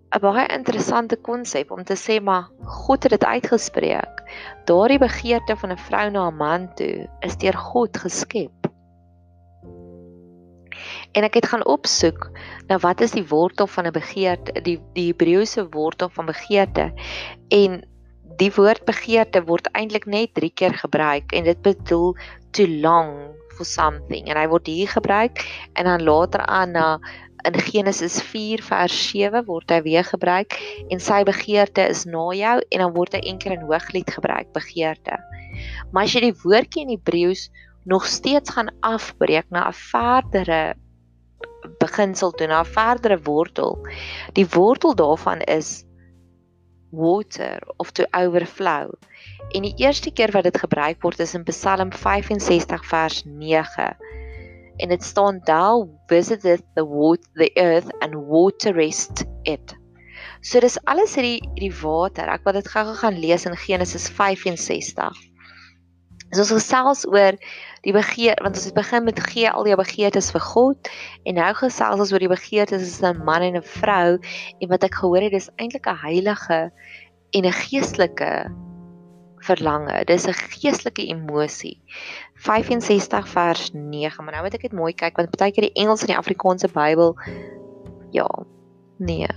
'n 0.09 0.21
baie 0.25 0.47
interessante 0.49 1.17
konsep 1.17 1.71
om 1.71 1.85
te 1.85 1.97
sê 1.97 2.21
maar 2.23 2.49
God 2.65 3.03
het 3.03 3.12
dit 3.12 3.25
uitgespreek. 3.25 4.23
Daardie 4.65 4.99
begeerte 4.99 5.57
van 5.57 5.73
'n 5.73 5.85
vrou 5.88 6.11
na 6.11 6.29
'n 6.29 6.37
man 6.37 6.75
toe 6.75 7.09
is 7.21 7.37
deur 7.37 7.57
God 7.57 7.97
geskep. 7.97 8.57
En 11.12 11.25
ek 11.25 11.35
het 11.35 11.47
gaan 11.47 11.67
opsoek 11.67 12.31
nou 12.69 12.79
wat 12.81 13.00
is 13.00 13.12
die 13.12 13.27
wortel 13.29 13.67
van 13.67 13.87
'n 13.87 13.93
begeerte, 13.93 14.53
die 14.62 14.81
die 14.93 15.07
Hebreëse 15.12 15.69
wortel 15.69 16.09
van 16.09 16.27
begeerte. 16.27 16.93
En 17.49 17.85
die 18.37 18.53
woord 18.55 18.85
begeerte 18.85 19.45
word 19.45 19.69
eintlik 19.73 20.07
net 20.07 20.35
3 20.35 20.50
keer 20.55 20.75
gebruik 20.75 21.33
en 21.33 21.45
dit 21.45 21.62
bedoel 21.62 22.17
to 22.50 22.67
long 22.67 23.35
for 23.57 23.67
something 23.67 24.29
en 24.29 24.37
hy 24.37 24.47
word 24.49 24.67
hier 24.71 24.88
gebruik 24.88 25.43
en 25.75 25.85
dan 25.85 26.03
later 26.03 26.47
aan 26.47 26.71
na 26.71 27.00
in 27.47 27.54
Genesis 27.61 28.21
4 28.23 28.62
vers 28.62 28.97
7 29.11 29.45
word 29.47 29.71
hy 29.71 29.80
weer 29.87 30.04
gebruik 30.07 30.57
en 30.90 31.00
sy 31.02 31.23
begeerte 31.28 31.85
is 31.87 32.04
na 32.07 32.25
jou 32.35 32.57
en 32.59 32.85
dan 32.85 32.95
word 32.97 33.14
hy 33.14 33.23
eendag 33.23 33.54
in 33.59 33.66
Hooglied 33.68 34.11
gebruik 34.11 34.50
begeerte. 34.57 35.18
Maar 35.92 36.09
as 36.09 36.14
jy 36.14 36.28
die 36.28 36.37
woordjie 36.42 36.85
in 36.87 36.95
Hebreëus 36.97 37.49
nog 37.88 38.07
steeds 38.07 38.52
gaan 38.57 38.71
afbreek 38.85 39.49
na 39.50 39.68
'n 39.68 39.78
verdere 39.78 40.75
beginsel 41.78 42.33
toe 42.33 42.47
na 42.47 42.61
'n 42.61 42.73
verdere 42.73 43.18
wortel. 43.23 43.78
Die 44.35 44.47
wortel 44.47 44.95
daarvan 44.95 45.40
is 45.40 45.85
water 46.90 47.61
of 47.76 47.92
to 47.92 48.04
overflow. 48.11 48.92
En 49.52 49.62
die 49.62 49.75
eerste 49.76 50.11
keer 50.11 50.30
wat 50.33 50.45
dit 50.45 50.59
gebruik 50.59 51.02
word 51.02 51.21
is 51.21 51.35
in 51.35 51.45
Psalm 51.45 51.92
65 51.92 52.85
vers 52.85 53.25
9 53.25 53.97
en 54.78 54.88
dit 54.88 55.04
staan 55.04 55.40
thou 55.44 55.88
visited 56.11 56.62
the 56.75 56.85
water 56.87 57.28
the 57.35 57.50
earth 57.56 57.90
and 58.00 58.14
waterest 58.14 59.25
it. 59.44 59.75
So 60.40 60.61
dis 60.61 60.78
alles 60.87 61.16
hierdie 61.18 61.40
hierdie 61.54 61.75
water. 61.82 62.28
Ek 62.30 62.44
wil 62.47 62.58
dit 62.58 62.70
gou-gou 62.70 62.94
gaan 63.00 63.18
lees 63.18 63.47
in 63.49 63.56
Genesis 63.58 64.06
65. 64.14 65.25
As 66.28 66.42
ons 66.44 66.52
gesels 66.52 67.06
oor 67.08 67.38
die 67.87 67.94
begeer 67.97 68.38
want 68.44 68.58
ons 68.58 68.68
het 68.68 68.76
begin 68.76 69.06
met 69.06 69.20
gee 69.30 69.49
al 69.49 69.66
jou 69.66 69.78
begeertes 69.80 70.30
vir 70.35 70.44
God 70.44 70.90
en 71.25 71.38
nou 71.40 71.50
gesels 71.56 72.02
ons 72.04 72.12
oor 72.12 72.23
die 72.23 72.30
begeertes 72.30 72.85
tussen 72.85 73.16
'n 73.16 73.25
man 73.25 73.42
en 73.42 73.56
'n 73.56 73.64
vrou 73.80 74.18
en 74.61 74.68
wat 74.68 74.85
ek 74.85 75.00
gehoor 75.00 75.23
het 75.25 75.32
is 75.32 75.50
eintlik 75.56 75.88
'n 75.88 76.02
heilige 76.04 76.61
en 77.32 77.44
'n 77.47 77.61
geestelike 77.64 78.32
verlange. 79.49 80.05
Dis 80.05 80.26
'n 80.28 80.37
geestelike 80.37 81.07
emosie. 81.07 81.81
65 82.35 83.28
vers 83.28 83.71
9, 83.73 84.25
maar 84.25 84.35
nou 84.35 84.45
moet 84.45 84.55
ek 84.55 84.69
dit 84.69 84.73
mooi 84.73 84.93
kyk 84.93 85.17
want 85.17 85.37
baie 85.37 85.52
keer 85.52 85.71
die 85.71 85.81
Engels 85.83 86.02
en 86.05 86.12
die 86.12 86.21
Afrikaanse 86.21 86.69
Bybel 86.69 87.17
ja, 88.11 88.28
nee. 88.97 89.28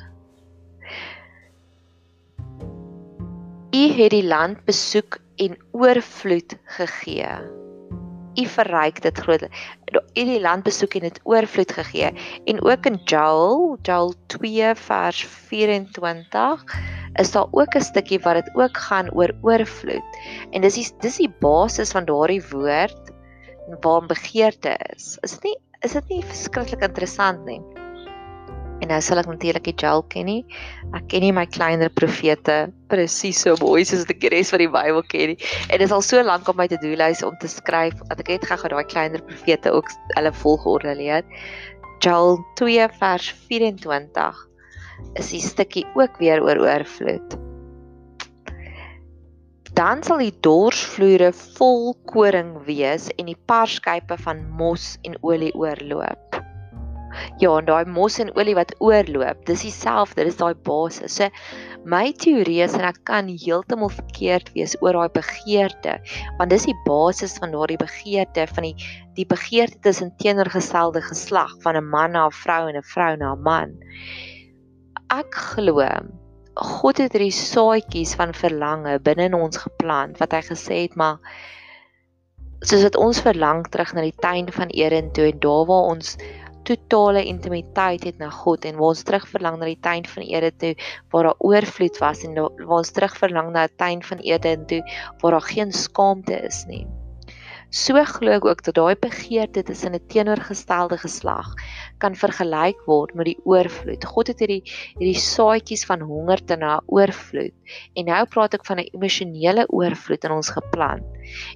U 3.72 3.84
het 3.98 4.12
die 4.12 4.28
land 4.28 4.66
besoek 4.66 5.18
en 5.36 5.58
oorvloed 5.72 6.58
gegee. 6.78 7.32
U 8.36 8.46
verryk 8.48 9.02
dit 9.02 9.18
groot. 9.18 9.44
U 9.92 10.24
die 10.28 10.40
land 10.42 10.64
besoek 10.64 10.96
en 11.00 11.08
dit 11.10 11.20
oorvloed 11.24 11.72
gegee. 11.72 12.12
En 12.46 12.62
ook 12.64 12.86
in 12.86 13.00
Joel, 13.04 13.78
Joel 13.82 14.14
2 14.28 14.76
vers 14.76 15.26
24 15.26 16.66
is 17.20 17.32
daar 17.32 17.48
ook 17.52 17.76
'n 17.76 17.82
stukkie 17.82 18.20
wat 18.20 18.46
dit 18.46 18.56
ook 18.56 18.78
gaan 18.78 19.12
oor 19.12 19.34
oorvloed. 19.42 20.18
En 20.52 20.62
dis 20.62 20.74
die 20.74 20.88
dis 21.00 21.18
die 21.18 21.34
basis 21.40 21.92
van 21.92 22.06
daardie 22.06 22.44
woord 22.52 23.12
waar 23.82 24.06
begeerte 24.06 24.78
is. 24.96 25.18
Is 25.22 25.32
dit 25.32 25.44
nie 25.44 25.58
is 25.82 25.92
dit 25.92 26.10
nie 26.10 26.24
verskriklik 26.24 26.82
interessant 26.82 27.46
nie? 27.46 27.81
En 28.82 28.90
nou 28.90 28.98
sal 29.06 29.22
ek 29.22 29.30
natuurlik 29.30 29.68
die 29.70 29.76
Joel 29.78 30.02
ken 30.10 30.26
nie. 30.26 30.42
Ek 30.98 31.06
ken 31.12 31.22
nie 31.22 31.34
my 31.36 31.46
kleiner 31.46 31.92
profete 31.94 32.72
presies 32.92 33.44
so 33.46 33.54
mooi 33.62 33.84
soos 33.86 34.08
ek 34.10 34.24
die 34.24 34.32
res 34.34 34.50
van 34.54 34.64
die 34.64 34.72
Bybel 34.74 35.04
ken 35.12 35.34
nie. 35.34 35.38
En 35.70 35.78
dit 35.78 35.86
is 35.86 35.94
al 35.94 36.06
so 36.06 36.22
lank 36.26 36.50
op 36.50 36.58
my 36.58 36.66
to-do-lys 36.72 37.22
om 37.28 37.38
te 37.42 37.52
skryf 37.52 38.00
dat 38.10 38.24
ek 38.26 38.34
net 38.36 38.48
gou-gou 38.50 38.74
daai 38.74 38.90
kleiner 38.90 39.22
profete 39.28 39.74
ook 39.78 39.94
hulle 40.18 40.34
volgorde 40.42 40.96
leer. 40.98 41.28
Joel 42.02 42.42
2 42.58 42.90
vers 42.98 43.30
24 43.52 44.42
is 45.22 45.30
die 45.30 45.44
stukkie 45.46 45.86
ook 45.94 46.18
weer 46.22 46.42
oor 46.42 46.58
oorvloed. 46.66 47.38
Dan 49.78 50.02
sal 50.04 50.20
die 50.20 50.34
dorsvloere 50.44 51.30
vol 51.56 51.94
koring 52.10 52.58
wees 52.66 53.08
en 53.16 53.30
die 53.30 53.38
parskype 53.48 54.18
van 54.26 54.44
mos 54.58 54.98
en 55.08 55.16
olie 55.22 55.54
oorloop. 55.56 56.42
Ja, 57.42 57.58
en 57.58 57.66
daai 57.66 57.86
mos 57.86 58.20
en 58.20 58.32
olie 58.38 58.56
wat 58.56 58.74
oorloop, 58.80 59.46
dis 59.46 59.66
dieselfde, 59.68 60.26
dis 60.28 60.40
daai 60.40 60.54
basis. 60.54 61.18
So 61.18 61.30
my 61.86 62.12
teorie 62.14 62.62
is 62.64 62.74
en 62.78 62.86
ek 62.86 63.02
kan 63.10 63.28
heeltemal 63.28 63.90
verkeerd 63.90 64.52
wees 64.56 64.76
oor 64.82 64.94
daai 65.00 65.14
begeerte, 65.18 65.98
want 66.40 66.54
dis 66.54 66.68
die 66.70 66.78
basis 66.86 67.38
van 67.42 67.56
daardie 67.56 67.80
begeerte 67.82 68.48
van 68.56 68.70
die 68.70 68.76
die 69.18 69.28
begeerte 69.28 69.80
tussen 69.84 70.14
teenoorgestelde 70.18 71.02
geslag 71.04 71.52
van 71.64 71.76
'n 71.76 71.90
man 71.90 72.12
na 72.12 72.28
'n 72.28 72.32
vrou 72.32 72.68
en 72.70 72.78
'n 72.78 72.90
vrou 72.94 73.16
na 73.18 73.34
'n 73.34 73.44
man 73.44 73.80
ek 75.12 75.36
glo 75.36 75.84
God 76.56 77.00
het 77.02 77.16
hierdie 77.16 77.36
saadjies 77.36 78.14
van 78.20 78.34
verlange 78.36 79.00
binne 79.04 79.28
in 79.30 79.36
ons 79.36 79.60
geplant 79.64 80.20
wat 80.22 80.36
hy 80.36 80.42
gesê 80.48 80.78
het 80.86 80.96
maar 81.00 81.20
soos 82.62 82.84
wat 82.86 82.96
ons 82.96 83.22
verlang 83.26 83.64
terug 83.74 83.94
na 83.96 84.06
die 84.06 84.16
tuin 84.24 84.52
van 84.56 84.70
Eden 84.70 85.12
toe 85.16 85.28
en 85.32 85.40
daar 85.44 85.66
waar 85.70 85.90
ons 85.96 86.18
totale 86.64 87.26
intimiteit 87.26 88.04
het 88.04 88.18
na 88.18 88.30
God 88.30 88.66
en 88.66 88.80
waar 88.80 88.94
ons 88.94 89.04
terug 89.04 89.28
verlang 89.28 89.60
na 89.60 89.66
die 89.66 89.80
tuin 89.80 90.06
van 90.06 90.24
Eden 90.24 90.58
toe 90.58 90.74
waar 91.12 91.30
daar 91.30 91.44
oorvloed 91.52 91.98
was 92.04 92.24
en 92.24 92.34
waar 92.40 92.80
ons 92.82 92.92
terug 92.92 93.18
verlang 93.18 93.52
na 93.52 93.68
die 93.68 93.76
tuin 93.76 94.04
van 94.04 94.18
Eden 94.18 94.66
toe 94.68 94.82
waar 95.22 95.38
daar 95.38 95.50
geen 95.52 95.72
skaamte 95.72 96.42
is 96.48 96.66
nie. 96.68 96.86
So 97.72 97.96
glo 98.04 98.34
ek 98.36 98.44
ook 98.44 98.62
dat 98.68 98.76
daai 98.76 99.00
begeerte 99.00 99.62
tussen 99.64 99.96
'n 99.96 100.08
teenoorgestelde 100.12 100.98
geslag 101.00 101.54
kan 102.04 102.16
vergelyk 102.16 102.76
word 102.86 103.14
met 103.16 103.26
die 103.26 103.40
oorvloed. 103.48 104.04
God 104.04 104.28
het 104.28 104.44
hierdie 104.44 104.64
hierdie 105.00 105.16
saadjies 105.16 105.86
van 105.88 106.04
honger 106.04 106.44
te 106.44 106.58
na 106.60 106.82
oorvloed. 106.92 107.56
En 107.96 108.06
nou 108.12 108.26
praat 108.28 108.54
ek 108.60 108.66
van 108.68 108.80
'n 108.80 108.92
emosionele 108.92 109.64
oorvloed 109.72 110.24
in 110.24 110.32
ons 110.32 110.50
geplant. 110.50 111.08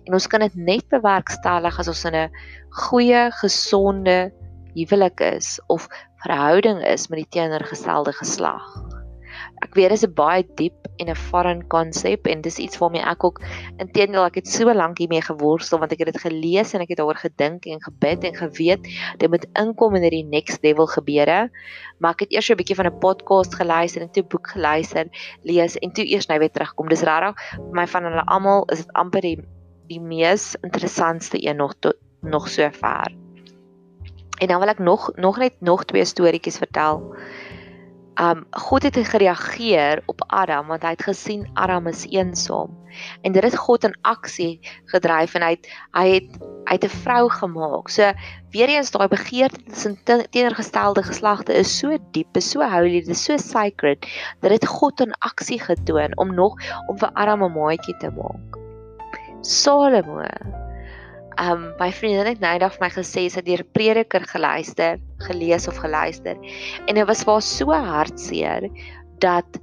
En 0.07 0.13
ons 0.13 0.27
kan 0.27 0.39
dit 0.39 0.55
net 0.55 0.87
bewerkstellig 0.87 1.79
as 1.79 1.87
ons 1.87 2.05
in 2.05 2.15
'n 2.15 2.31
goeie, 2.69 3.31
gesonde 3.31 4.31
huwelik 4.75 5.19
is 5.19 5.55
of 5.67 5.87
verhouding 6.25 6.83
is 6.83 7.07
met 7.07 7.23
die 7.23 7.31
teenoorgestelde 7.39 8.13
geslag. 8.13 8.63
Ek 9.63 9.75
weet 9.75 9.91
dit 9.91 9.97
is 9.97 10.05
'n 10.05 10.13
baie 10.15 10.43
diep 10.59 10.87
en 10.99 11.09
'n 11.09 11.15
foreign 11.15 11.61
konsep 11.67 12.27
en 12.27 12.41
dis 12.41 12.59
iets 12.59 12.77
waarmee 12.77 13.01
ek 13.01 13.23
ook 13.23 13.41
intedeel 13.77 14.25
ek 14.25 14.35
het 14.35 14.47
so 14.47 14.73
lank 14.73 14.97
hiermee 14.97 15.21
geworstel 15.21 15.79
want 15.79 15.91
ek 15.91 15.99
het 16.03 16.13
dit 16.13 16.21
gelees 16.21 16.73
en 16.73 16.81
ek 16.81 16.89
het 16.89 16.97
daaroor 16.97 17.19
gedink 17.19 17.65
en 17.65 17.81
gebid 17.81 18.23
en 18.23 18.35
geweet 18.35 18.87
dit 19.17 19.29
moet 19.29 19.47
inkom 19.53 19.95
in 19.95 20.01
hierdie 20.07 20.27
next 20.27 20.63
level 20.63 20.87
gebeure. 20.87 21.49
Maar 21.99 22.11
ek 22.11 22.19
het 22.19 22.31
eers 22.31 22.49
'n 22.49 22.55
bietjie 22.55 22.75
van 22.75 22.87
'n 22.87 22.99
podcast 22.99 23.55
geluister 23.55 24.01
en 24.01 24.11
toe 24.11 24.23
boek 24.23 24.47
geluister, 24.47 25.07
lees 25.43 25.77
en 25.77 25.91
toe 25.91 26.05
eers 26.05 26.27
nou 26.27 26.39
weer 26.39 26.51
terugkom. 26.51 26.89
Dis 26.89 27.03
regtig 27.03 27.35
vir 27.55 27.73
my 27.73 27.87
van 27.87 28.03
hulle 28.03 28.25
almal 28.25 28.65
is 28.71 28.85
dit 28.85 28.93
amper 28.93 29.21
die 29.21 29.39
die 29.87 30.01
mees 30.01 30.55
interessantste 30.61 31.37
een 31.37 31.57
nog 31.57 31.75
tot 31.79 31.95
nog 32.21 32.49
so 32.49 32.69
ver. 32.71 33.24
En 34.37 34.47
dan 34.47 34.59
wil 34.59 34.67
ek 34.67 34.79
nog 34.79 35.11
nog 35.15 35.37
net 35.37 35.53
nog 35.59 35.85
twee 35.85 36.05
storieetjies 36.05 36.57
vertel 36.57 37.15
um 38.15 38.45
God 38.49 38.83
het 38.83 38.97
gereageer 38.97 40.01
op 40.05 40.23
Adam 40.27 40.67
want 40.67 40.83
hy 40.83 40.93
het 40.95 41.03
gesien 41.03 41.49
Adam 41.53 41.87
is 41.87 42.05
eensaam. 42.09 42.71
En 43.21 43.31
dit 43.31 43.43
het 43.43 43.57
God 43.57 43.83
in 43.83 43.95
aksie 44.01 44.59
gedryf 44.91 45.35
en 45.35 45.43
hy 45.43 45.49
het 45.57 45.67
hy 45.91 46.05
het 46.13 46.37
hy 46.65 46.77
het 46.79 46.85
'n 46.85 47.01
vrou 47.03 47.29
gemaak. 47.29 47.89
So 47.89 48.11
weer 48.51 48.69
eens 48.69 48.91
daai 48.91 49.07
begeerte 49.07 49.63
tussen 49.63 49.99
teenoorgestelde 50.29 51.03
geslagte 51.03 51.53
is 51.53 51.77
so 51.77 51.97
diep, 52.11 52.37
is 52.37 52.49
so 52.49 52.61
holy, 52.63 52.99
dit 53.03 53.07
is 53.07 53.23
so 53.23 53.37
sacred 53.37 54.07
dat 54.39 54.49
dit 54.49 54.65
God 54.65 54.99
in 54.99 55.13
aksie 55.19 55.59
getoon 55.59 56.17
om 56.17 56.33
nog 56.33 56.55
om 56.87 56.97
vir 56.97 57.09
Adam 57.13 57.43
'n 57.43 57.51
maatjie 57.51 57.97
te 57.97 58.09
maak. 58.09 58.57
Salomo 59.41 60.23
Um 61.41 61.73
my 61.79 61.91
vriendin 61.91 62.29
het 62.31 62.39
nou 62.39 62.53
eendag 62.55 62.77
vir 62.77 62.85
my 62.85 62.91
gesê 62.95 63.25
sy 63.27 63.41
het 63.41 63.47
deur 63.49 63.65
prediker 63.75 64.23
geluister, 64.29 65.01
gelees 65.27 65.67
of 65.67 65.79
geluister 65.83 66.39
en 66.87 66.95
dit 66.95 67.07
was 67.07 67.25
vir 67.27 67.33
haar 67.33 67.47
so 67.49 67.79
hartseer 67.89 68.69
dat 69.23 69.59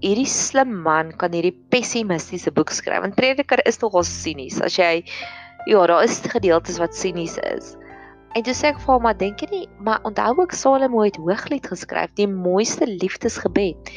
hierdie 0.00 0.28
slim 0.28 0.72
man 0.84 1.12
kan 1.20 1.34
hierdie 1.36 1.54
pessimistiese 1.72 2.52
boek 2.56 2.72
skryf. 2.72 3.02
Want 3.04 3.18
prediker 3.18 3.60
is 3.68 3.80
nogal 3.82 4.06
sinies. 4.08 4.60
As 4.64 4.78
jy 4.80 5.02
ja, 5.68 5.86
daar 5.86 6.04
is 6.04 6.20
gedeeltes 6.24 6.80
wat 6.80 6.96
sinies 6.96 7.36
is. 7.52 7.74
En 8.38 8.44
toe 8.46 8.54
sê 8.54 8.70
ek 8.70 8.78
vir 8.80 8.94
hom, 8.94 9.02
maar 9.04 9.16
dink 9.18 9.42
jy 9.42 9.48
nie, 9.50 9.64
maar 9.82 10.04
onthou 10.06 10.44
ook 10.44 10.54
Salomo 10.54 11.02
het 11.02 11.18
Hooglied 11.18 11.66
geskryf, 11.66 12.12
die 12.14 12.28
mooiste 12.30 12.86
liefdesgebed. 12.86 13.90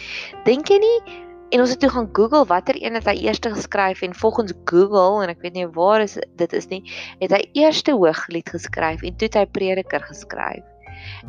Dink 0.48 0.72
jy 0.74 0.80
nie 0.82 0.98
En 1.50 1.62
ons 1.62 1.70
het 1.70 1.80
toe 1.80 1.90
gaan 1.90 2.10
Google 2.14 2.46
watter 2.46 2.78
een 2.80 2.94
het 2.94 3.06
hy 3.06 3.16
eerste 3.28 3.52
geskryf 3.54 4.02
en 4.02 4.16
volgens 4.16 4.54
Google 4.66 5.24
en 5.24 5.30
ek 5.30 5.42
weet 5.42 5.54
nie 5.54 5.68
waar 5.68 6.02
is 6.02 6.18
dit 6.40 6.54
is 6.54 6.68
nie, 6.72 6.82
het 7.20 7.32
hy 7.32 7.42
eerste 7.54 7.92
Hooglied 7.92 8.50
geskryf 8.50 9.04
en 9.04 9.18
toe 9.18 9.28
het 9.28 9.40
hy 9.42 9.46
Prediker 9.46 10.02
geskryf. 10.10 10.64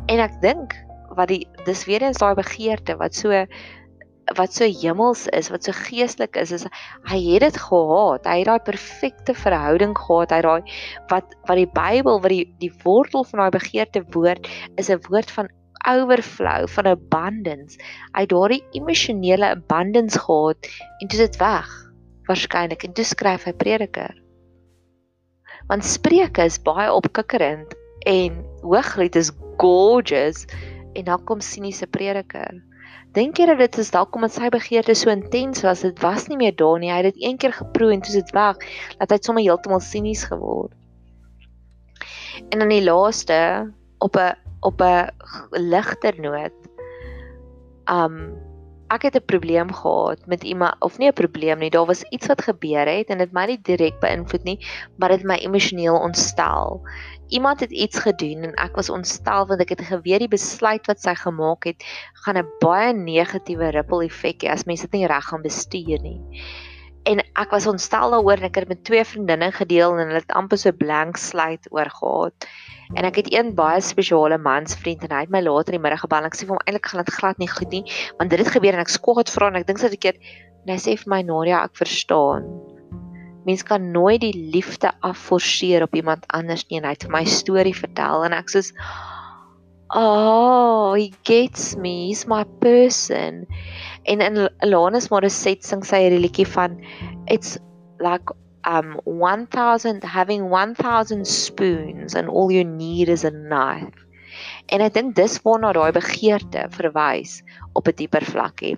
En 0.07 0.19
ek 0.19 0.39
dink 0.41 0.75
wat 1.15 1.29
die 1.29 1.43
dis 1.65 1.85
weer 1.85 2.03
eens 2.03 2.21
daai 2.21 2.33
begeerte 2.37 2.97
wat 3.01 3.15
so 3.15 3.45
wat 4.33 4.55
so 4.57 4.65
hemels 4.65 5.27
is, 5.37 5.51
wat 5.53 5.67
so 5.67 5.73
geestelik 5.85 6.35
is, 6.41 6.51
is 6.51 6.65
hy 7.05 7.19
het 7.27 7.43
dit 7.45 7.57
gehad. 7.61 8.25
Hy 8.25 8.39
het 8.39 8.47
daai 8.49 8.63
perfekte 8.65 9.35
verhouding 9.37 9.93
gehad. 9.97 10.33
Hy 10.33 10.41
daai 10.41 10.61
wat 11.11 11.35
wat 11.45 11.59
die 11.59 11.69
Bybel 11.69 12.17
wat 12.23 12.33
die 12.33 12.47
die 12.63 12.71
wortel 12.83 13.27
van 13.29 13.43
daai 13.43 13.53
begeerte 13.53 14.01
woord 14.15 14.49
is 14.81 14.89
'n 14.89 15.03
woord 15.09 15.31
van 15.31 15.51
overflow 15.87 16.67
van 16.67 16.85
abundance. 16.85 17.79
Het 18.11 18.29
daardie 18.29 18.63
emosionele 18.71 19.49
abundance 19.55 20.19
gehad 20.19 20.69
en 20.99 21.07
dit 21.07 21.19
is 21.19 21.37
weg 21.37 21.71
waarskynlik 22.25 22.83
en 22.83 22.93
toe 22.93 23.05
skryf 23.05 23.45
hy 23.45 23.53
Prediker. 23.53 24.13
Want 25.69 25.85
Spreuke 25.85 26.45
is 26.45 26.61
baie 26.61 26.91
opkikkerend 26.93 27.73
en 28.09 28.37
Hooglied 28.61 29.15
is 29.15 29.31
gorgeous 29.61 30.45
en 30.93 31.05
dan 31.05 31.23
kom 31.23 31.41
siniese 31.41 31.87
Prediker. 31.87 32.61
Dink 33.15 33.39
jy 33.39 33.47
dat 33.47 33.61
dit 33.61 33.77
is 33.79 33.93
dalk 33.95 34.15
omdat 34.17 34.35
sy 34.35 34.49
begeerte 34.51 34.95
so 34.97 35.11
intens 35.13 35.63
was, 35.63 35.85
dit 35.85 35.99
was 36.03 36.27
nie 36.27 36.39
meer 36.39 36.55
daar 36.59 36.81
nie. 36.81 36.91
Hy 36.91 36.99
het 36.99 37.13
dit 37.13 37.23
een 37.23 37.37
keer 37.39 37.53
geproe 37.55 37.93
en 37.93 38.01
toe 38.03 38.11
is 38.11 38.19
dit 38.19 38.33
weg, 38.35 38.59
dat 38.99 39.13
hy 39.13 39.19
sommer 39.23 39.45
heeltemal 39.45 39.79
sinies 39.83 40.25
geword. 40.27 40.73
En 42.51 42.59
dan 42.59 42.73
die 42.73 42.83
laaste 42.83 43.37
op 44.03 44.19
'n 44.19 44.35
op 44.65 44.81
'n 44.81 45.09
ligter 45.51 46.19
noot. 46.19 46.57
Um 47.85 48.35
ek 48.93 49.01
het 49.01 49.15
'n 49.15 49.25
probleem 49.25 49.73
gehad 49.73 50.25
met 50.25 50.43
iemand 50.43 50.75
of 50.79 50.97
nie 50.97 51.09
'n 51.09 51.13
probleem 51.13 51.59
nie, 51.59 51.69
daar 51.69 51.85
was 51.85 52.03
iets 52.03 52.27
wat 52.27 52.41
gebeur 52.41 52.87
het 52.87 53.07
en 53.09 53.17
dit 53.17 53.31
my 53.31 53.45
nie 53.45 53.61
direk 53.61 53.99
beïnvloed 53.99 54.43
nie, 54.43 54.59
maar 54.97 55.09
dit 55.09 55.23
my 55.23 55.35
emosioneel 55.35 55.97
ontstel. 55.97 56.81
Iemand 57.27 57.59
het 57.59 57.71
iets 57.71 57.99
gedoen 57.99 58.43
en 58.43 58.53
ek 58.53 58.75
was 58.75 58.89
ontstel 58.89 59.47
want 59.47 59.61
ek 59.61 59.69
het 59.69 59.81
geweet 59.81 60.19
die 60.19 60.27
besluit 60.27 60.85
wat 60.85 61.01
sy 61.01 61.15
gemaak 61.15 61.63
het 61.63 61.83
gaan 62.13 62.37
'n 62.37 62.51
baie 62.59 62.93
negatiewe 62.93 63.69
ripple 63.69 64.05
effek 64.05 64.43
hê 64.43 64.49
as 64.49 64.65
mense 64.65 64.87
dit 64.87 64.99
nie 64.99 65.07
reg 65.07 65.25
gaan 65.25 65.41
bestuur 65.41 66.01
nie. 66.01 66.21
en 67.05 67.21
ek 67.37 67.51
was 67.53 67.67
ontstel 67.69 68.15
daaroor 68.15 68.41
en 68.41 68.49
ek 68.49 68.55
het 68.55 68.67
met 68.67 68.83
twee 68.83 69.03
vriendinne 69.05 69.51
gedeel 69.53 69.93
en 69.93 70.07
hulle 70.09 70.23
het 70.23 70.37
amper 70.37 70.57
so 70.57 70.73
blank 70.73 71.17
slide 71.21 71.69
oor 71.69 71.89
gehad. 71.89 72.47
En 72.93 73.05
ek 73.07 73.15
het 73.15 73.33
een 73.33 73.55
baie 73.57 73.81
spesiale 73.81 74.37
mansvriend 74.37 75.03
en 75.03 75.15
hy 75.15 75.23
het 75.25 75.33
my 75.33 75.41
later 75.41 75.73
in 75.73 75.79
die 75.79 75.85
middag 75.87 76.03
gebel 76.05 76.27
ek 76.27 76.37
sê 76.37 76.45
vir 76.45 76.55
hom 76.55 76.63
eintlik 76.65 76.91
gaan 76.91 77.01
dit 77.01 77.17
glad 77.17 77.41
nie 77.41 77.49
goed 77.49 77.71
nie 77.73 77.83
want 78.19 78.29
dit 78.29 78.39
het 78.39 78.53
gebeur 78.53 78.77
en 78.77 78.83
ek 78.85 78.93
skwaad 78.93 79.31
vra 79.33 79.49
en 79.49 79.57
ek 79.61 79.67
dink 79.67 79.81
dat 79.81 79.97
ek 79.97 80.03
keer 80.05 80.19
en 80.65 80.73
hy 80.75 80.77
sê 80.81 80.95
vir 81.01 81.09
my 81.09 81.21
Nadia 81.25 81.63
ek 81.65 81.77
verstaan. 81.81 82.45
Mens 83.45 83.65
kan 83.65 83.91
nooit 83.93 84.21
die 84.21 84.37
liefde 84.53 84.89
afforceer 85.05 85.85
op 85.85 85.93
iemand 85.97 86.25
anders 86.33 86.65
nie 86.69 86.79
en 86.81 86.87
hy 86.89 86.95
het 86.95 87.05
vir 87.05 87.13
my 87.13 87.25
storie 87.29 87.75
vertel 87.77 88.25
en 88.29 88.37
ek 88.37 88.53
sê 88.53 88.65
Oh, 89.95 90.93
he 90.93 91.13
gets 91.23 91.75
me. 91.77 92.07
He's 92.07 92.25
my 92.27 92.43
person. 92.59 93.45
En 94.03 94.19
in 94.19 94.49
Alanis 94.65 95.11
Morissette 95.13 95.63
sing 95.63 95.85
sy 95.85 96.09
'n 96.09 96.19
liedjie 96.19 96.47
van 96.47 96.81
it's 97.29 97.57
like 98.01 98.33
um 98.65 98.99
1000 99.05 100.03
having 100.03 100.49
1000 100.49 101.27
spoons 101.27 102.15
and 102.15 102.29
all 102.29 102.51
you 102.51 102.63
need 102.63 103.09
is 103.09 103.23
a 103.23 103.31
knife. 103.31 104.05
En 104.67 104.81
ek 104.81 104.93
dink 104.97 105.15
dis 105.15 105.37
waarna 105.45 105.71
daai 105.77 105.93
begeerte 105.95 106.65
verwys 106.77 107.41
op 107.73 107.87
'n 107.87 107.97
dieper 108.01 108.25
vlakkie. 108.25 108.75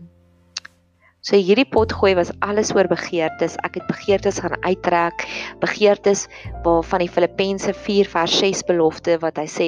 So 1.28 1.36
hierdie 1.36 1.68
potgooi 1.68 2.14
was 2.16 2.32
alles 2.40 2.70
oor 2.76 2.88
begeertes. 2.88 3.58
Ek 3.68 3.76
het 3.76 3.88
begeertes 3.90 4.40
gaan 4.40 4.56
uittrek, 4.64 5.26
begeertes 5.60 6.28
waarvan 6.64 7.04
die 7.04 7.12
Filippense 7.12 7.74
4 7.74 8.08
vers 8.14 8.38
6 8.40 8.64
belofte 8.70 9.18
wat 9.20 9.42
hy 9.42 9.48
sê, 9.52 9.68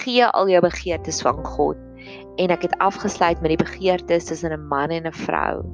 gee 0.00 0.26
al 0.26 0.52
jou 0.52 0.60
begeertes 0.60 1.22
van 1.24 1.40
God. 1.44 1.89
En 2.36 2.50
ek 2.50 2.62
het 2.62 2.78
afgesluit 2.78 3.40
met 3.40 3.52
die 3.52 3.64
begeertes 3.64 4.24
tussen 4.24 4.52
'n 4.52 4.66
man 4.68 4.90
en 4.90 5.06
'n 5.06 5.12
vrou. 5.12 5.64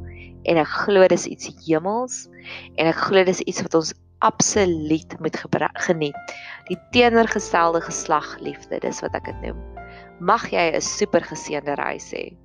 En 0.45 0.57
ek 0.57 0.67
glo 0.87 1.07
dis 1.07 1.27
iets 1.27 1.51
hemels 1.67 2.29
en 2.77 2.87
ek 2.87 2.99
glo 3.09 3.25
dis 3.25 3.41
iets 3.41 3.63
wat 3.63 3.75
ons 3.75 3.95
absoluut 4.19 5.21
moet 5.21 5.37
geniet. 5.73 6.17
Die 6.69 6.79
teenoorgestelde 6.91 7.81
geslag 7.81 8.39
liefde, 8.41 8.79
dis 8.79 9.01
wat 9.01 9.15
ek 9.15 9.25
dit 9.25 9.41
noem. 9.43 9.61
Mag 10.21 10.51
jy 10.51 10.73
'n 10.75 10.81
super 10.81 11.21
geseënde 11.21 11.75
reis 11.75 12.11
hê. 12.13 12.37